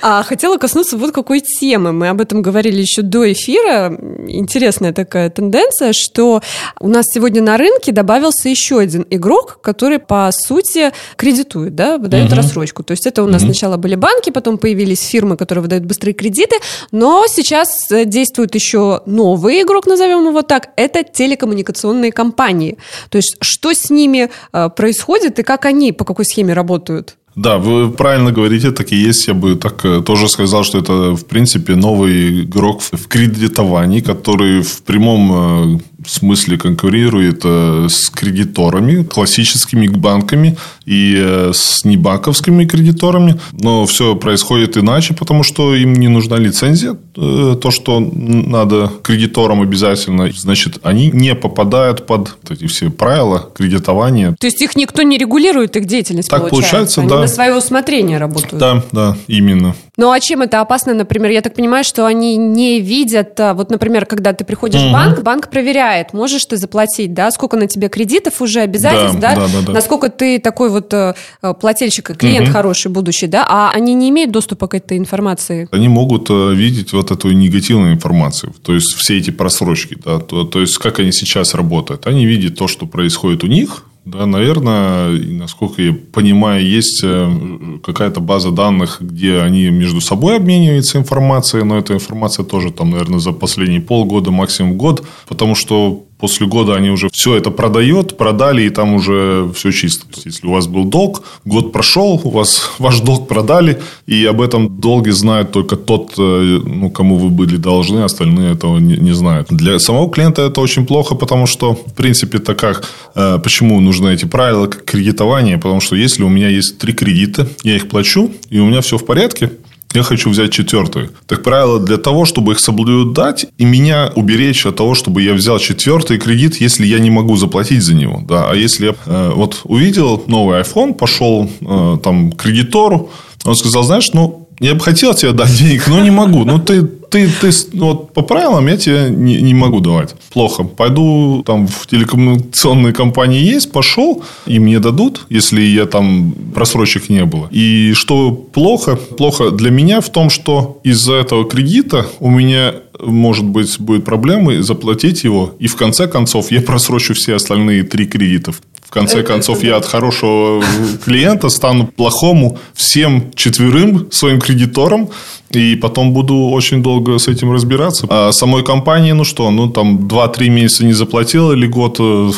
[0.09, 1.93] А хотела коснуться вот какой темы.
[1.93, 3.93] Мы об этом говорили еще до эфира.
[4.29, 6.43] Интересная такая тенденция, что
[6.79, 12.29] у нас сегодня на рынке добавился еще один игрок, который, по сути, кредитует, да, выдает
[12.29, 12.37] угу.
[12.37, 12.85] рассрочку.
[12.85, 13.51] То есть это у нас угу.
[13.51, 16.55] сначала были банки, потом появились фирмы, которые выдают быстрые кредиты,
[16.93, 22.79] но сейчас э, действует еще новый игрок, назовем его так, это телекоммуникационные компании.
[23.11, 27.17] То есть что с ними э, происходит и как они, по какой схеме работают?
[27.37, 29.29] Да, вы правильно говорите, так и есть.
[29.29, 34.63] Я бы так э, тоже сказал, что это, в принципе, новый игрок в кредитовании, который
[34.63, 43.39] в прямом э, смысле конкурирует э, с кредиторами, классическими банками и с небанковскими кредиторами.
[43.53, 46.97] Но все происходит иначе, потому что им не нужна лицензия.
[47.15, 54.35] То, что надо кредиторам обязательно, значит, они не попадают под эти все правила кредитования.
[54.41, 58.19] То есть их никто не регулирует, их деятельность, так получается, получается да на свое усмотрение
[58.19, 58.59] работают.
[58.59, 59.75] Да, да, именно.
[59.97, 61.31] Ну а чем это опасно, например?
[61.31, 64.91] Я так понимаю, что они не видят, а, вот, например, когда ты приходишь угу.
[64.91, 69.35] в банк, банк проверяет, можешь ты заплатить, да, сколько на тебе кредитов уже обязательств, да,
[69.35, 69.73] да, да, да, да.
[69.73, 71.15] насколько ты такой вот э,
[71.61, 72.55] плательщик, клиент угу.
[72.55, 75.69] хороший будущий, да, а они не имеют доступа к этой информации.
[75.73, 80.45] Они могут э, видеть вот эту негативную информацию, то есть все эти просрочки, да, то,
[80.45, 82.07] то есть как они сейчас работают.
[82.07, 88.21] Они видят то, что происходит у них, да, наверное, насколько я понимаю, есть э, какая-то
[88.21, 93.33] база данных, где они между собой обмениваются информацией, но эта информация тоже там, наверное, за
[93.33, 98.71] последние полгода, максимум год, потому что После года они уже все это продают, продали, и
[98.71, 100.07] там уже все чисто.
[100.07, 104.27] То есть, если у вас был долг, год прошел, у вас ваш долг продали, и
[104.27, 108.97] об этом долге знает только тот, э, ну, кому вы были должны, остальные этого не,
[108.97, 109.47] не знают.
[109.51, 112.85] Для самого клиента это очень плохо, потому что, в принципе, так как,
[113.15, 117.77] э, почему нужны эти правила кредитования, потому что если у меня есть три кредита, я
[117.77, 119.51] их плачу, и у меня все в порядке,
[119.97, 121.11] я хочу взять четвертую.
[121.27, 125.59] Так правило, для того, чтобы их соблюдать и меня уберечь от того, чтобы я взял
[125.59, 128.23] четвертый кредит, если я не могу заплатить за него.
[128.29, 128.51] Да.
[128.51, 133.11] А если я э, вот увидел новый iPhone, пошел э, там к кредитору,
[133.45, 136.45] он сказал, знаешь, ну, я бы хотел тебе дать денег, но не могу.
[136.45, 140.15] Ну, ты, ты, ты ну, вот по правилам я тебе не, не могу давать.
[140.33, 140.65] Плохо.
[140.65, 147.25] Пойду там в телекоммуникационные компании есть, пошел, и мне дадут, если я там просрочек не
[147.25, 147.49] было.
[147.51, 148.97] И что плохо?
[148.97, 154.63] Плохо для меня в том, что из-за этого кредита у меня может быть, будет проблемы
[154.63, 159.65] заплатить его, и в конце концов я просрочу все остальные три кредитов в конце концов,
[159.65, 160.63] я от хорошего
[161.05, 165.09] клиента стану плохому всем четверым своим кредиторам,
[165.51, 168.07] и потом буду очень долго с этим разбираться.
[168.09, 172.31] А самой компании, ну что, ну там 2-3 месяца не заплатил или год, э,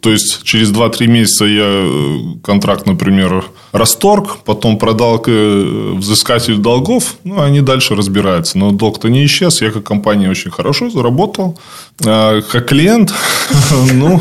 [0.00, 6.58] то есть через 2-3 месяца я э, контракт, например, расторг, потом продал к э, взыскателю
[6.58, 8.58] долгов, ну, они дальше разбираются.
[8.58, 11.58] Но долг-то не исчез, я как компания очень хорошо заработал.
[12.04, 13.12] А как клиент,
[13.94, 14.20] ну...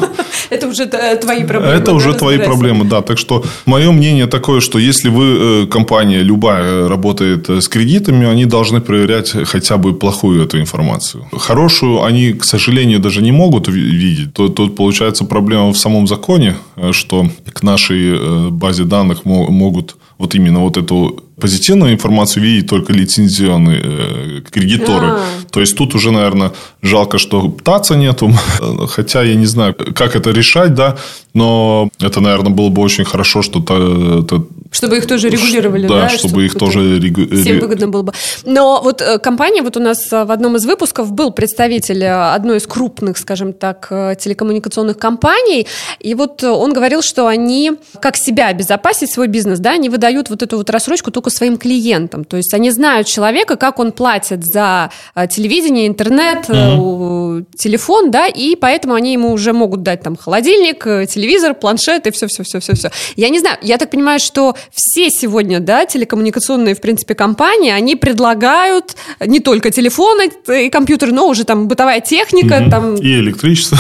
[0.50, 1.76] Это уже твои проблемы.
[1.76, 3.02] Это уже твои проблемы, да.
[3.02, 8.82] Так что, мое мнение такое, что если вы, компания любая, работает с кредитами, они должны
[8.82, 11.28] проверять хотя бы плохую эту информацию.
[11.32, 14.34] Хорошую они, к сожалению, даже не могут видеть.
[14.34, 19.96] Тут, тут получается проблема в самом законе, э, что к нашей э, базе данных могут
[20.18, 25.08] вот именно вот эту позитивную информацию видеть только лицензионные э, кредиторы.
[25.08, 25.20] А.
[25.52, 26.52] То есть тут уже, наверное,
[26.82, 28.32] жалко, что ТАЦа нету.
[28.90, 30.98] Хотя я не знаю, как это решать, да.
[31.34, 36.02] Но это, наверное, было бы очень хорошо, что это чтобы их тоже регулировали, да?
[36.02, 37.42] Да, чтобы, чтобы их тоже регулировали.
[37.42, 38.14] Всем выгодно было бы.
[38.44, 42.34] Но вот э, компания, вот у нас э, в одном из выпусков был представитель э,
[42.34, 43.88] одной из крупных, скажем так,
[44.20, 45.68] телекоммуникационных компаний,
[46.00, 50.44] и вот он говорил, что они, как себя обезопасить свой бизнес, да, они выдают вот
[50.44, 52.24] эту вот рассрочку только своим клиентам.
[52.24, 54.92] То есть они знают человека, как он платит за
[55.30, 57.46] телевидение, интернет, mm-hmm.
[57.58, 62.92] телефон, да, и поэтому они ему уже могут дать там холодильник, телевизор, планшет и все-все-все-все-все.
[63.16, 67.96] Я не знаю, я так понимаю, что все сегодня, да, телекоммуникационные, в принципе, компании, они
[67.96, 72.62] предлагают не только телефоны и компьютеры, но уже там бытовая техника.
[72.62, 72.70] Угу.
[72.70, 72.96] Там...
[72.96, 73.78] И электричество.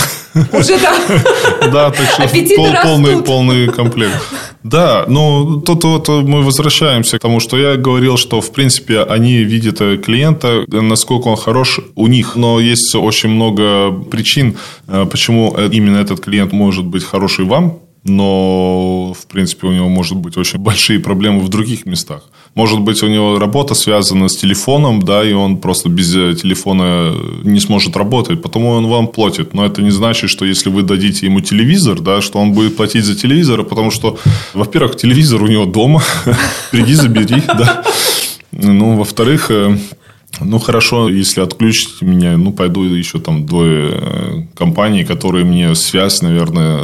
[0.54, 0.94] Уже да.
[1.72, 2.24] Да, так что
[3.24, 4.16] полный комплект.
[4.70, 9.38] Да, ну тут вот мы возвращаемся к тому, что я говорил, что в принципе они
[9.46, 15.98] видят клиента, насколько он хорош у них, но есть очень много причин, э, почему именно
[15.98, 21.00] этот клиент может быть хороший вам, но, в принципе, у него может быть очень большие
[21.00, 22.24] проблемы в других местах.
[22.56, 27.14] Может быть, у него работа связана с телефоном, да, и он просто без э, телефона
[27.44, 29.54] не сможет работать, потому он вам платит.
[29.54, 33.06] Но это не значит, что если вы дадите ему телевизор, да, что он будет платить
[33.06, 34.18] за телевизор, потому что,
[34.54, 36.02] во-первых, телевизор у него дома,
[36.72, 37.84] приди, забери, да.
[38.52, 39.78] Ну, во-вторых, э,
[40.42, 46.22] ну, хорошо, если отключите меня, ну, пойду еще там двое э, компаний, которые мне связь,
[46.22, 46.84] наверное,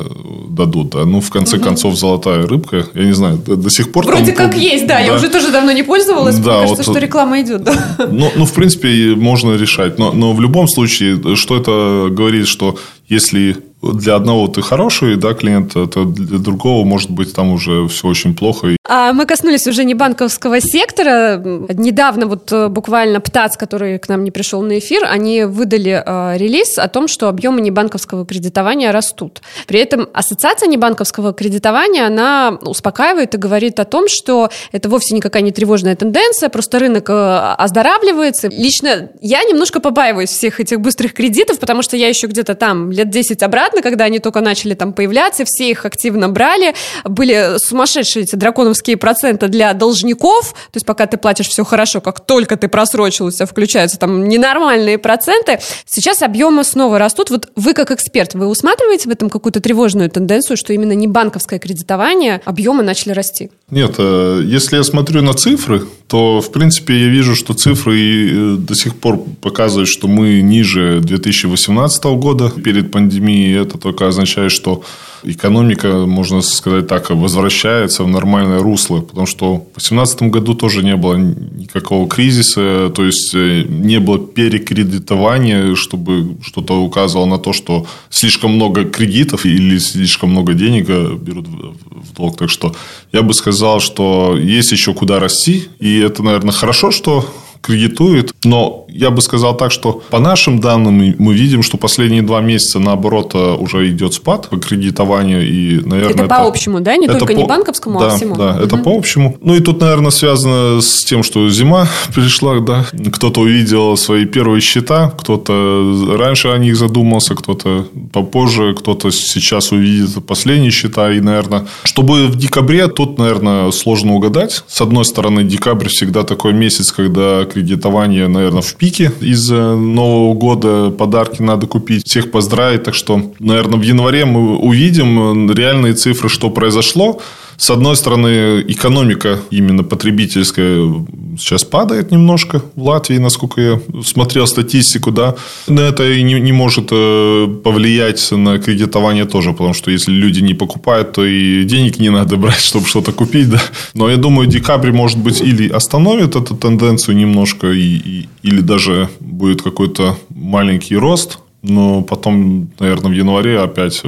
[0.50, 0.90] дадут.
[0.92, 1.06] Да?
[1.06, 1.66] Ну, в конце угу.
[1.66, 4.06] концов, золотая рыбка, я не знаю, до, до сих пор...
[4.06, 6.84] Вроде там, как есть, да, да, я уже тоже давно не пользовалась, да, мне кажется,
[6.84, 7.98] вот, что реклама идет, да.
[8.12, 12.78] Ну, ну, в принципе, можно решать, но, но в любом случае, что это говорит, что
[13.08, 13.58] если
[13.92, 18.36] для одного ты хороший, да, клиент, это для другого может быть там уже все очень
[18.36, 18.76] плохо.
[18.88, 21.42] А мы коснулись уже не банковского сектора.
[21.74, 26.38] Недавно вот э, буквально ПТАЦ, который к нам не пришел на эфир, они выдали э,
[26.38, 29.42] релиз о том, что объемы небанковского кредитования растут.
[29.68, 35.44] При этом ассоциация небанковского кредитования, она успокаивает и говорит о том, что это вовсе никакая
[35.44, 38.50] не тревожная тенденция, просто рынок э, оздоравливается.
[38.50, 43.10] Лично я немножко побаиваюсь всех этих быстрых кредитов, потому что я еще где-то там лет
[43.10, 48.36] 10 обратно, когда они только начали там появляться, все их активно брали, были сумасшедшие эти
[48.36, 53.28] драконовские проценты для должников, то есть пока ты платишь все хорошо, как только ты просрочил,
[53.28, 57.30] у тебя включаются там ненормальные проценты, сейчас объемы снова растут.
[57.30, 61.60] Вот вы как эксперт, вы усматриваете в этом какую-то тревожную тенденцию, что именно не банковское
[61.60, 63.52] кредитование, объемы начали расти?
[63.70, 68.56] Нет, э, если я смотрю на цифры, то, в принципе, я вижу, что цифры э,
[68.58, 73.63] до сих пор показывают, что мы ниже 2018 года перед пандемией.
[73.64, 74.84] Это только означает, что
[75.24, 79.02] экономика, можно сказать так, возвращается в нормальное русло.
[79.02, 84.20] Потому что в 2018 году тоже не было никакого кризиса, то есть э, не было
[84.20, 91.48] перекредитования, чтобы что-то указывало на то, что слишком много кредитов или слишком много денег берут
[91.48, 92.38] в долг.
[92.38, 92.76] Так что
[93.12, 95.70] я бы сказал, что есть еще куда расти.
[95.80, 97.26] И это, наверное, хорошо, что
[97.64, 98.34] кредитует.
[98.44, 102.80] Но я бы сказал так, что по нашим данным мы видим, что последние два месяца,
[102.80, 105.48] наоборот, э, уже идет спад по кредитованию.
[105.48, 106.98] И, наверное, это, это по общему, да?
[106.98, 107.38] Не только по...
[107.38, 108.36] не банковскому, да, а всему.
[108.36, 108.64] Да, угу.
[108.64, 109.38] это по общему.
[109.42, 112.86] Ну, и тут, наверное, связано с тем, что зима пришла, да.
[113.14, 120.26] Кто-то увидел свои первые счета, кто-то раньше о них задумался, кто-то попозже, кто-то сейчас увидит
[120.26, 121.12] последние счета.
[121.14, 124.64] И, наверное, чтобы в декабре, тут, наверное, сложно угадать.
[124.68, 129.12] С одной стороны, декабрь всегда такой месяц, когда кредитование, наверное, в пике.
[129.22, 132.06] Из Нового года подарки надо купить.
[132.08, 132.84] Всех поздравить.
[132.84, 137.22] Так что, наверное, в январе мы увидим реальные цифры, что произошло.
[137.58, 141.06] С одной стороны, экономика именно потребительская
[141.38, 145.36] сейчас падает немножко в Латвии, насколько я смотрел статистику, да.
[145.68, 150.42] Но это и не, не может э, повлиять на кредитование тоже, потому что если люди
[150.42, 153.62] не покупают, то и денег не надо брать, чтобы что-то купить, да.
[153.94, 159.10] Но я думаю, декабрь, может быть, или остановит эту тенденцию немножко, и, и, или даже
[159.20, 164.04] будет какой-то маленький рост, но потом, наверное, в январе опять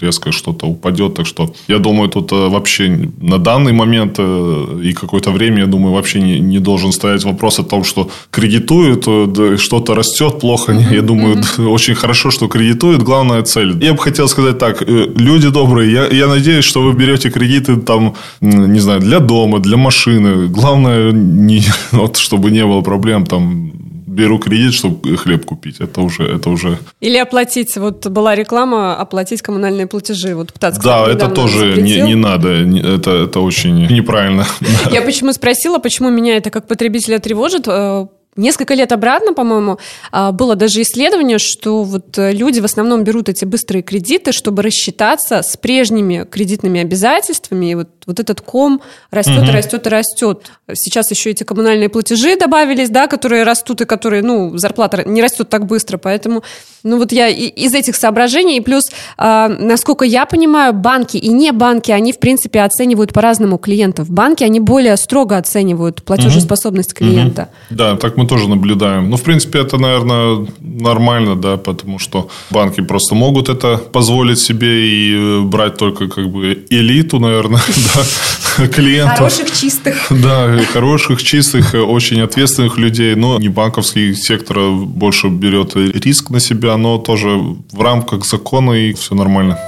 [0.00, 1.14] резко что-то упадет.
[1.14, 5.66] Так что я думаю, тут э, вообще на данный момент э, и какое-то время, я
[5.66, 10.72] думаю, вообще не, не должен стоять вопрос о том, что кредитуют, э, что-то растет плохо.
[10.72, 10.94] Mm-hmm.
[10.94, 11.66] Я думаю, mm-hmm.
[11.74, 13.02] очень хорошо, что кредитуют.
[13.02, 13.84] Главная цель.
[13.84, 14.82] Я бы хотел сказать так.
[14.88, 19.76] Люди добрые, я, я надеюсь, что вы берете кредиты там, не знаю, для дома, для
[19.76, 20.48] машины.
[20.48, 23.72] Главное, не, вот, чтобы не было проблем там
[24.18, 25.80] беру кредит, чтобы хлеб купить.
[25.80, 26.78] Это уже, это уже...
[27.00, 30.34] Или оплатить, вот была реклама, оплатить коммунальные платежи.
[30.34, 32.48] Вот птац, Да, это тоже не, не надо.
[32.48, 34.44] Это, это очень неправильно.
[34.92, 37.68] Я почему спросила, почему меня это как потребителя тревожит?
[37.68, 38.06] Э,
[38.38, 39.78] Несколько лет обратно, по-моему,
[40.12, 44.62] а, было даже исследование, что вот э, люди в основном берут эти быстрые кредиты, чтобы
[44.62, 47.72] рассчитаться с прежними кредитными обязательствами.
[47.72, 49.52] И вот, вот этот ком растет угу.
[49.52, 50.50] растет и растет.
[50.72, 55.48] Сейчас еще эти коммунальные платежи добавились, да, которые растут и которые, ну, зарплата не растет
[55.50, 55.98] так быстро.
[55.98, 56.42] Поэтому,
[56.82, 58.84] ну, вот я из этих соображений, и плюс,
[59.18, 64.10] а, насколько я понимаю, банки и не банки, они, в принципе, оценивают по-разному клиентов.
[64.10, 66.98] Банки, они более строго оценивают платежеспособность угу.
[66.98, 67.50] клиента.
[67.70, 67.78] Угу.
[67.78, 69.10] Да, так мы тоже наблюдаем.
[69.10, 74.88] Ну, в принципе, это, наверное, нормально, да, потому что банки просто могут это позволить себе
[74.88, 77.60] и э, брать только как бы элиту, наверное,
[77.94, 77.97] да,
[78.72, 79.18] клиентов.
[79.18, 80.06] Хороших, чистых.
[80.10, 83.14] Да, хороших, чистых, э, очень ответственных людей.
[83.14, 87.28] Но не банковский сектор больше берет риск на себя, но тоже
[87.72, 89.58] в рамках закона и все нормально.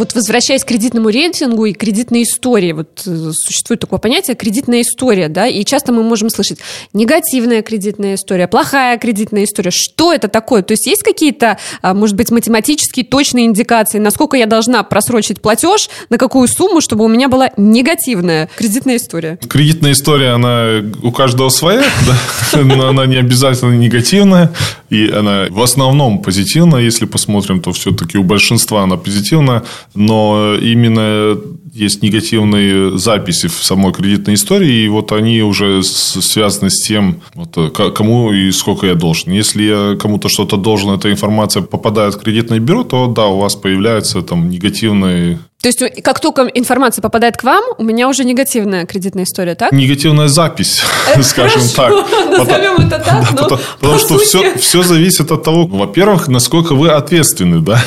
[0.00, 5.28] Вот возвращаясь к кредитному рейтингу и кредитной истории, вот э, существует такое понятие кредитная история,
[5.28, 6.58] да, и часто мы можем слышать
[6.94, 9.70] негативная кредитная история, плохая кредитная история.
[9.70, 10.62] Что это такое?
[10.62, 15.90] То есть есть какие-то, а, может быть, математические точные индикации, насколько я должна просрочить платеж,
[16.08, 19.38] на какую сумму, чтобы у меня была негативная кредитная история?
[19.50, 21.84] Кредитная история, она у каждого своя,
[22.54, 24.50] да, но она не обязательно негативная,
[24.88, 31.36] и она в основном позитивная, если посмотрим, то все-таки у большинства она позитивная но именно
[31.72, 37.56] есть негативные записи в самой кредитной истории, и вот они уже связаны с тем, вот,
[37.94, 39.32] кому и сколько я должен.
[39.32, 43.56] Если я кому-то что-то должен, эта информация попадает в кредитное бюро, то да, у вас
[43.56, 48.86] появляются там негативные То есть, как только информация попадает к вам, у меня уже негативная
[48.86, 49.72] кредитная история, так?
[49.72, 50.80] Негативная запись,
[51.22, 51.92] скажем так.
[52.30, 57.78] Назовем это так, но Потому что все, зависит от того, во-первых, насколько вы ответственны, да?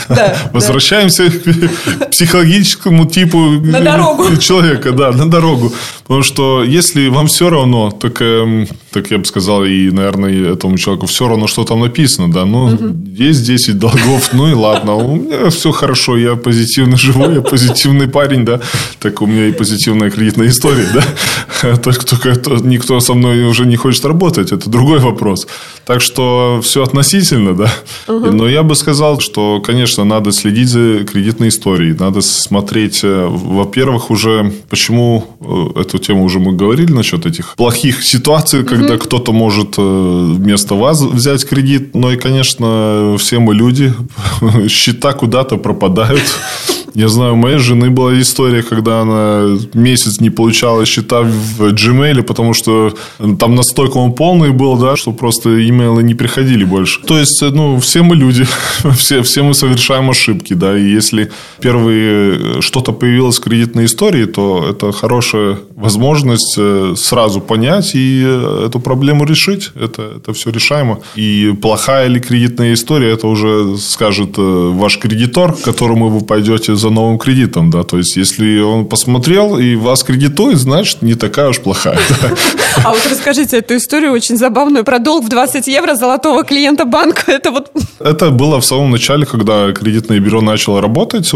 [0.54, 3.39] Возвращаемся к психологическому типу
[4.39, 5.74] человека, да, на дорогу.
[6.14, 10.78] Потому что если вам все равно, так, эм, так я бы сказал, и, наверное, этому
[10.78, 12.95] человеку все равно, что там написано, да, ну, угу.
[13.18, 18.07] есть 10 долгов, ну и ладно, у меня все хорошо, я позитивно живу, я позитивный
[18.07, 18.59] парень, да,
[18.99, 23.76] так у меня и позитивная кредитная история, да, только, только никто со мной уже не
[23.76, 25.47] хочет работать, это другой вопрос.
[25.86, 27.74] Так что все относительно, да.
[28.07, 28.32] Угу.
[28.32, 34.11] Но я бы сказал, что, конечно, надо следить за кредитной историей, надо смотреть, э, во-первых,
[34.11, 39.04] уже почему э, эту тему уже мы говорили насчет этих плохих ситуаций, когда угу.
[39.04, 41.95] кто-то может э, вместо вас взять кредит.
[41.95, 43.93] Но и, конечно, все мы люди,
[44.68, 46.24] счета куда-то пропадают.
[46.95, 52.22] Я знаю, у моей жены была история, когда она месяц не получала счета в Gmail,
[52.22, 52.93] потому что
[53.39, 57.01] там настолько он полный был, да, что просто имейлы не приходили больше.
[57.01, 58.45] То есть, ну, все мы люди,
[58.97, 61.32] все, все мы совершаем ошибки, да, и если
[61.62, 68.22] первые что-то появилось в кредитной истории, то это хорошая возможность э, сразу понять и
[68.66, 69.72] эту проблему решить.
[69.76, 71.00] Это, это все решаемо.
[71.16, 74.42] И плохая ли кредитная история, это уже скажет э,
[74.74, 79.58] ваш кредитор, к которому вы пойдете за новым кредитом, да, то есть, если он посмотрел
[79.58, 82.00] и вас кредитует, значит, не такая уж плохая.
[82.84, 87.32] А вот расскажите эту историю очень забавную про долг в 20 евро золотого клиента банка.
[87.32, 87.72] Это вот...
[88.00, 91.32] Это было в самом начале, когда кредитное бюро начало работать.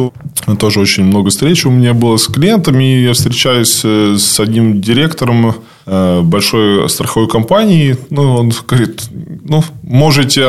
[0.60, 2.84] Тоже очень много встреч у меня было с клиентами.
[2.84, 5.56] Я встречаюсь э, с одним директором
[5.88, 9.04] большой страховой компании, ну, он говорит,
[9.46, 10.42] ну, можете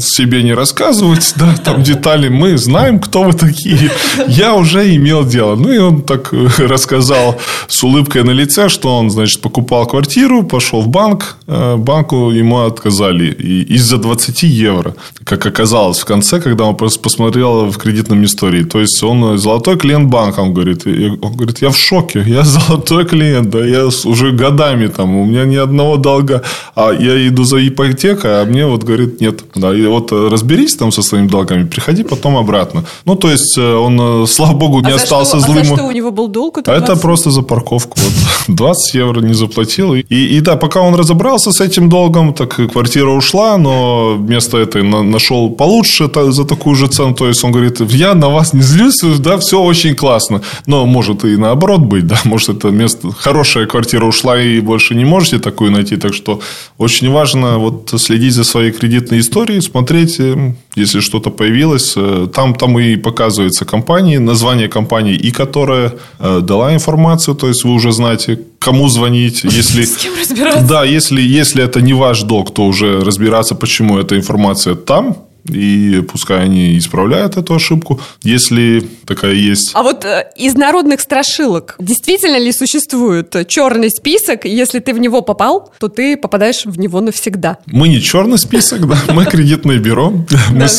[0.00, 3.90] себе не рассказывать, да, там детали, мы знаем, кто вы такие,
[4.28, 5.56] я уже имел дело.
[5.56, 10.44] Ну, и он так э, рассказал с улыбкой на лице, что он, значит, покупал квартиру,
[10.44, 13.32] пошел в банк, э, банку ему отказали
[13.76, 18.64] из-за 20 евро, как оказалось в конце, когда он посмотрел в кредитном истории.
[18.64, 23.04] То есть, он золотой клиент банка, он говорит, он говорит, я в шоке, я золотой
[23.04, 26.42] клиент, да, я уже годами годами, там, у меня ни одного долга,
[26.74, 29.44] а я иду за ипотекой, а мне вот говорит, нет.
[29.54, 32.84] Да, и вот э, разберись там со своими долгами, приходи потом обратно.
[33.04, 35.58] Ну, то есть, э, он, э, слава богу, не а остался что, злым.
[35.58, 36.58] А за что у него был долг?
[36.58, 37.98] Это, это просто за парковку.
[38.00, 38.12] Вот,
[38.56, 39.94] 20 евро не заплатил.
[39.94, 44.82] И, и, да, пока он разобрался с этим долгом, так квартира ушла, но вместо этой
[44.82, 47.14] нашел получше за такую же цену.
[47.14, 50.40] То есть, он говорит, я на вас не злюсь, да, все очень классно.
[50.66, 55.04] Но может и наоборот быть, да, может это место, хорошая квартира ушла и больше не
[55.04, 55.96] можете такую найти.
[55.96, 56.40] Так что
[56.78, 61.96] очень важно вот следить за своей кредитной историей, смотреть, э, если что-то появилось.
[61.96, 67.64] Э, там, там и показывается компания, название компании, и которая э, дала информацию, то есть
[67.64, 69.44] вы уже знаете, кому звонить.
[69.58, 70.68] Если, С кем разбираться?
[70.68, 75.16] Да, если, если это не ваш долг, то уже разбираться, почему эта информация там,
[75.48, 79.72] и пускай они исправляют эту ошибку, если такая есть.
[79.74, 84.44] А вот э, из народных страшилок действительно ли существует черный список?
[84.44, 87.58] Если ты в него попал, то ты попадаешь в него навсегда.
[87.66, 90.12] Мы не черный список, да, мы кредитное бюро.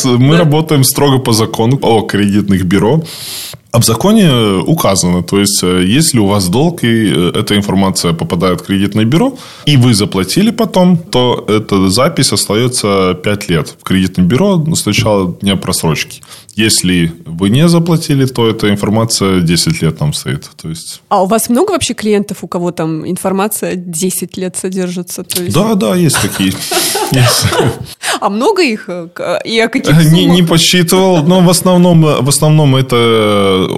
[0.06, 3.02] Мы работаем строго по закону о кредитных бюро.
[3.76, 8.14] А в законе указано, то есть, э, если у вас долг, и э, эта информация
[8.14, 13.84] попадает в кредитное бюро, и вы заплатили потом, то эта запись остается 5 лет в
[13.84, 16.22] кредитном бюро с начала дня просрочки.
[16.56, 20.48] Если вы не заплатили, то эта информация 10 лет там стоит.
[20.56, 21.02] То есть...
[21.10, 25.22] А у вас много вообще клиентов, у кого там информация 10 лет содержится?
[25.22, 25.54] То есть...
[25.54, 26.52] Да, да, есть такие.
[28.18, 28.88] А много их?
[29.44, 33.68] И о каких не, не посчитывал, но в основном, в основном это,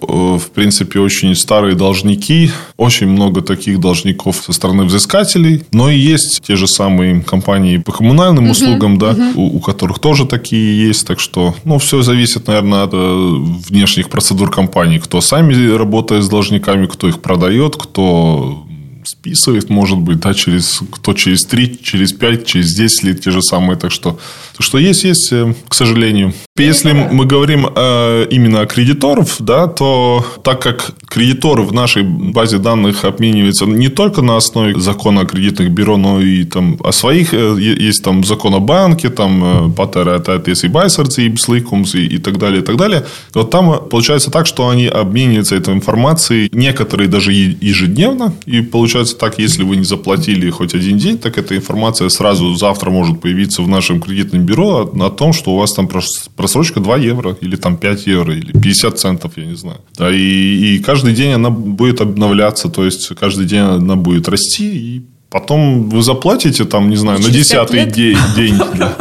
[0.00, 2.52] в принципе, очень старые должники.
[2.76, 5.64] Очень много таких должников со стороны взыскателей.
[5.72, 10.26] Но и есть те же самые компании по коммунальным услугам, да, у, у которых тоже
[10.26, 11.06] такие есть.
[11.06, 12.96] Так что, ну, все зависит, наверное, от э,
[13.68, 14.98] внешних процедур компании.
[14.98, 18.64] Кто сами работает с должниками, кто их продает, кто
[19.08, 23.42] списывает, может быть, да, через, кто через 3, через 5, через 10 лет те же
[23.42, 23.76] самые.
[23.76, 24.18] Так что,
[24.56, 26.32] то, что есть, есть, э, к сожалению.
[26.56, 32.58] Если мы говорим э, именно о кредиторов, да, то так как кредиторы в нашей базе
[32.58, 37.32] данных обмениваются не только на основе закона о кредитных бюро, но и там о своих,
[37.32, 42.18] э, есть там закон о банке, там Патера, это и Байсерцы, и Бсликумс, и, и
[42.18, 43.04] так далее, и так далее.
[43.34, 49.16] Вот там получается так, что они обмениваются этой информацией, некоторые даже ежедневно, и получается получается
[49.16, 53.62] так, если вы не заплатили хоть один день, так эта информация сразу завтра может появиться
[53.62, 55.88] в нашем кредитном бюро о, о том, что у вас там
[56.36, 59.78] просрочка 2 евро, или там 5 евро, или 50 центов, я не знаю.
[59.98, 64.64] Да, и, и каждый день она будет обновляться, то есть каждый день она будет расти,
[64.64, 68.16] и Потом вы заплатите, там, не знаю, на десятый день.
[68.36, 68.96] день да.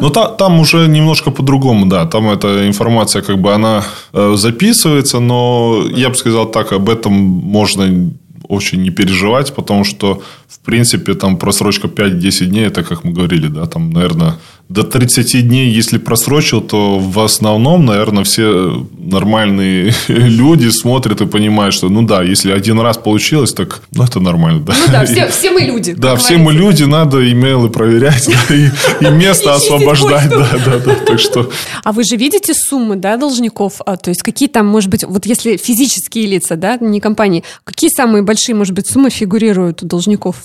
[0.00, 2.06] Но та, там уже немножко по-другому, да.
[2.06, 3.82] Там эта информация, как бы, она
[4.12, 8.12] э, записывается, но я бы сказал так, об этом можно
[8.48, 13.48] очень не переживать, потому что, в принципе, там просрочка 5-10 дней, это, как мы говорили,
[13.48, 14.36] да, там, наверное,
[14.68, 21.74] до 30 дней, если просрочил, то в основном, наверное, все нормальные люди смотрят и понимают,
[21.74, 24.74] что, ну да, если один раз получилось, так, ну, это нормально, да.
[24.76, 25.92] Ну да, все, все мы люди.
[25.92, 28.70] Да, все мы люди, надо имейлы проверять и,
[29.00, 31.50] и место освобождать, да, да, да, так что...
[31.84, 33.80] А вы же видите суммы, да, должников?
[33.86, 37.90] А, то есть, какие там, может быть, вот если физические лица, да, не компании, какие
[37.90, 40.36] самые большие, может быть, суммы фигурируют у должников?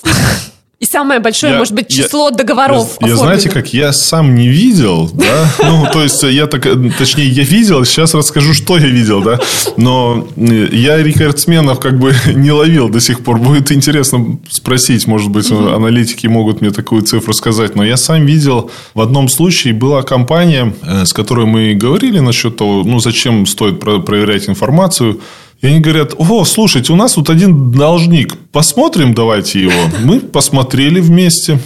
[0.82, 2.97] И самое большое, я, может быть, число я, договоров.
[3.02, 6.64] Я, я знаете, как я сам не видел, да, ну, то есть, я так,
[6.97, 9.39] точнее, я видел, сейчас расскажу, что я видел, да,
[9.78, 13.38] но я рекордсменов как бы не ловил до сих пор.
[13.38, 15.68] Будет интересно спросить, может быть, угу.
[15.68, 20.74] аналитики могут мне такую цифру сказать, но я сам видел, в одном случае была компания,
[20.82, 25.22] э, с которой мы говорили насчет того, ну, зачем стоит проверять информацию,
[25.62, 29.82] и они говорят, о, слушайте, у нас тут один должник, посмотрим давайте его.
[30.03, 31.59] Мы посмотрели вместе.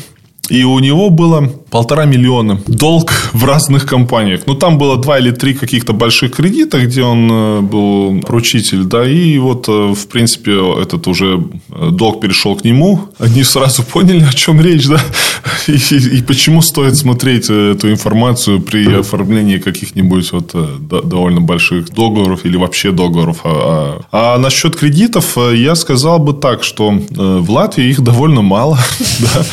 [0.50, 4.42] И у него было полтора миллиона долг в разных компаниях.
[4.46, 9.08] Ну, там было два или три каких-то больших кредита, где он э, был поручитель, да,
[9.08, 13.00] и вот, э, в принципе, этот уже э, долг перешел к нему.
[13.20, 15.02] Они сразу поняли, о чем речь, да,
[15.68, 20.56] и, и, и почему стоит смотреть эту информацию при оформлении каких-нибудь вот
[20.88, 23.40] довольно больших договоров или вообще договоров.
[23.44, 28.78] А, а, а насчет кредитов я сказал бы так, что в Латвии их довольно мало,
[29.20, 29.46] да,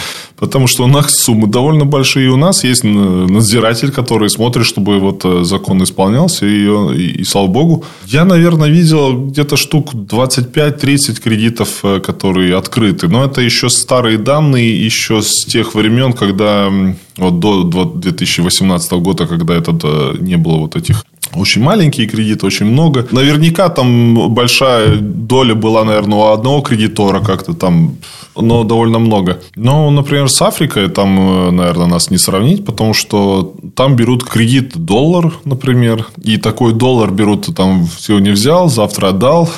[0.43, 2.29] Потому что у нас суммы довольно большие.
[2.29, 6.47] У нас есть надзиратель, который смотрит, чтобы вот э, закон исполнялся.
[6.47, 6.67] И,
[6.97, 7.85] и, и слава богу.
[8.07, 13.07] Я, наверное, видел где-то штук 25-30 кредитов, э, которые открыты.
[13.07, 16.73] Но это еще старые данные, еще с тех времен, когда
[17.19, 21.05] вот до 2018 года, когда это э, не было вот этих
[21.35, 23.07] очень маленькие кредиты, очень много.
[23.11, 27.97] Наверняка там большая доля была, наверное, у одного кредитора как-то там,
[28.37, 29.41] но довольно много.
[29.57, 34.77] Но, например, с Африкой там, э, наверное, нас не сравнить, потому что там берут кредит
[34.77, 39.49] доллар, например, и такой доллар берут, там сегодня взял, завтра отдал.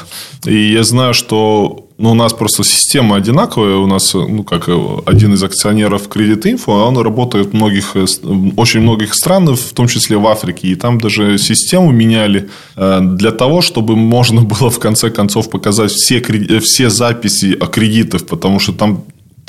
[0.45, 3.77] И я знаю, что ну, у нас просто система одинаковая.
[3.77, 4.69] У нас, ну, как
[5.07, 7.97] один из акционеров Credit Info, он работает в многих,
[8.57, 10.69] очень многих странах, в том числе в Африке.
[10.69, 15.93] И там даже систему меняли э, для того, чтобы можно было в конце концов показать
[15.93, 16.21] все,
[16.61, 19.05] все записи о кредитах, потому что там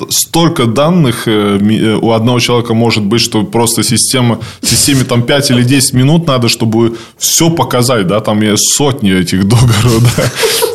[0.10, 5.52] столько данных э, э, у одного человека может быть, что просто система, системе там 5
[5.52, 10.24] или 10 минут надо, чтобы все показать, да, там есть сотни этих договоров, да.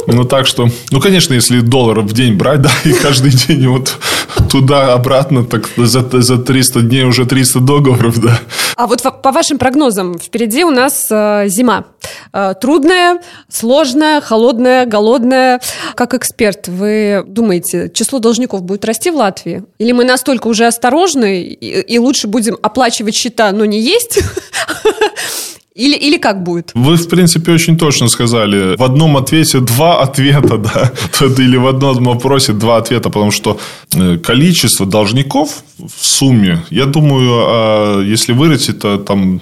[0.06, 3.98] Ну, так что, ну, конечно, если долларов в день брать, да, и каждый день вот
[4.50, 8.40] туда-обратно, так за, за 300 дней уже 300 договоров, да.
[8.76, 11.84] А вот по вашим прогнозам, впереди у нас э, зима.
[12.32, 15.60] Э, трудная, сложная, холодная, голодная.
[15.94, 19.64] Как эксперт, вы думаете, число должников будет расти в Латвии?
[19.78, 24.20] Или мы настолько уже осторожны и, и лучше будем оплачивать счета, но не есть?
[25.80, 26.72] Или, или как будет?
[26.74, 28.76] Вы, в принципе, очень точно сказали.
[28.76, 30.92] В одном ответе два ответа, да.
[31.38, 33.58] Или в одном вопросе два ответа, потому что
[33.94, 39.40] э, количество должников в сумме, я думаю, а если вырастет, то там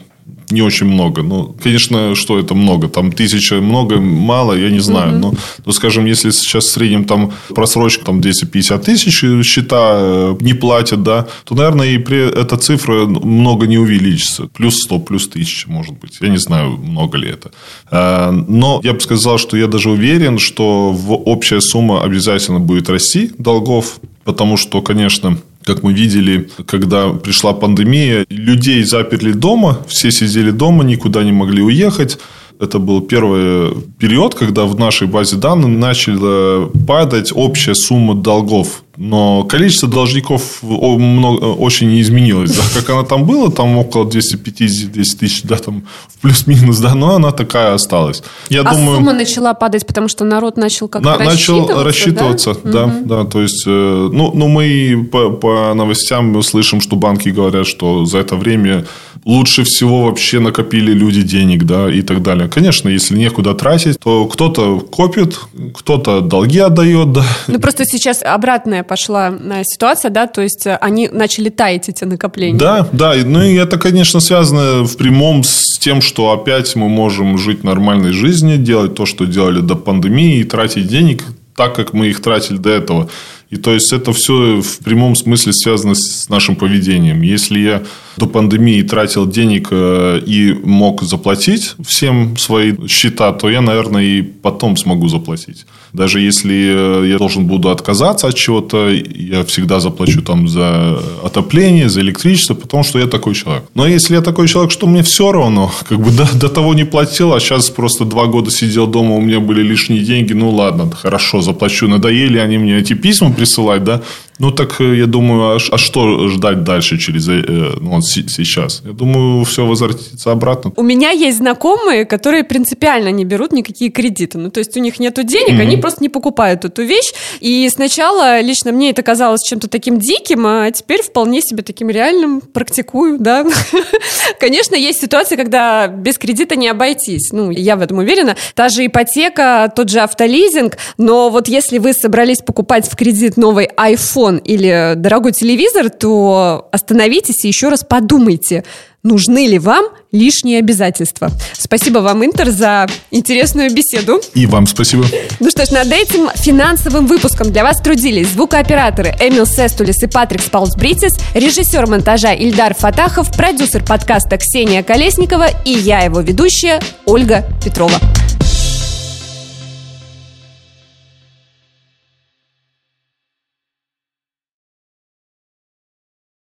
[0.50, 1.22] не очень много.
[1.22, 2.88] Ну, конечно, что это много?
[2.88, 5.12] Там тысяча много, мало, я не знаю.
[5.12, 5.18] Угу.
[5.18, 5.34] Но,
[5.66, 11.02] ну, скажем, если сейчас в среднем там просрочка там 250 тысяч счета э, не платят,
[11.02, 14.46] да, то, наверное, и при эта цифра много не увеличится.
[14.46, 16.18] Плюс 100, плюс 1000, может быть.
[16.20, 17.50] Я не знаю, много ли это.
[17.90, 20.96] Э, но я бы сказал, что я даже уверен, что
[21.26, 25.38] общая сумма обязательно будет расти долгов, потому что, конечно,
[25.68, 31.60] как мы видели, когда пришла пандемия, людей заперли дома, все сидели дома, никуда не могли
[31.60, 32.18] уехать.
[32.60, 39.44] Это был первый период, когда в нашей базе данных начала падать общая сумма долгов но
[39.44, 42.50] количество должников очень не изменилось.
[42.50, 42.62] Да?
[42.74, 44.90] Как она там была, там около 250-200
[45.20, 48.24] тысяч, да, там в плюс-минус, да, но она такая осталась.
[48.48, 52.54] Я а думаю, сумма начала падать, потому что народ начал как-то на, рассчитываться, Начал рассчитываться,
[52.64, 53.04] да, да, угу.
[53.04, 53.70] да то есть, э,
[54.12, 58.84] ну, ну мы по, по новостям слышим, что банки говорят, что за это время
[59.24, 62.48] лучше всего вообще накопили люди денег, да, и так далее.
[62.48, 65.38] Конечно, если некуда тратить, то кто-то копит,
[65.74, 67.24] кто-то долги отдает, да.
[67.46, 72.04] Ну, просто сейчас обратная пошла э, ситуация, да, то есть э, они начали таять эти
[72.04, 72.58] накопления.
[72.58, 77.38] Да, да, ну и это, конечно, связано в прямом с тем, что опять мы можем
[77.38, 81.24] жить нормальной жизнью, делать то, что делали до пандемии, и тратить денег
[81.58, 83.08] так, как мы их тратили до этого.
[83.50, 87.22] И то есть это все в прямом смысле связано с нашим поведением.
[87.22, 87.82] Если я
[88.18, 94.22] до пандемии тратил денег э, и мог заплатить всем свои счета, то я, наверное, и
[94.22, 95.64] потом смогу заплатить.
[95.92, 101.88] Даже если э, я должен буду отказаться от чего-то, я всегда заплачу там за отопление,
[101.88, 103.64] за электричество, потому что я такой человек.
[103.74, 106.84] Но если я такой человек, что мне все равно, как бы до, до того не
[106.84, 110.90] платил, а сейчас просто два года сидел дома, у меня были лишние деньги, ну ладно,
[110.90, 111.88] хорошо, заплачу.
[111.88, 114.02] Надоели они мне эти письма присылать, да,
[114.38, 117.42] ну, так э, я думаю, а, а что ждать дальше через э,
[117.80, 118.82] ну, сейчас?
[118.84, 120.72] Я думаю, все возвратится обратно.
[120.76, 124.38] У меня есть знакомые, которые принципиально не берут никакие кредиты.
[124.38, 125.62] Ну, то есть у них нет денег, mm-hmm.
[125.62, 127.12] они просто не покупают эту вещь.
[127.40, 132.40] И сначала лично мне это казалось чем-то таким диким, а теперь вполне себе таким реальным
[132.40, 133.44] практикую, да.
[134.40, 137.32] Конечно, есть ситуации, когда без кредита не обойтись.
[137.32, 138.36] Ну, я в этом уверена.
[138.54, 140.78] Та же ипотека, тот же автолизинг.
[140.96, 146.68] Но вот если вы собрались покупать в кредит новый iPhone, iPhone или дорогой телевизор, то
[146.72, 148.64] остановитесь и еще раз подумайте,
[149.02, 151.30] нужны ли вам лишние обязательства.
[151.52, 154.20] Спасибо вам, Интер, за интересную беседу.
[154.34, 155.04] И вам спасибо.
[155.40, 160.42] Ну что ж, над этим финансовым выпуском для вас трудились звукооператоры Эмил Сестулис и Патрик
[160.42, 167.98] Спаулсбритис, режиссер монтажа Ильдар Фатахов, продюсер подкаста Ксения Колесникова и я, его ведущая, Ольга Петрова.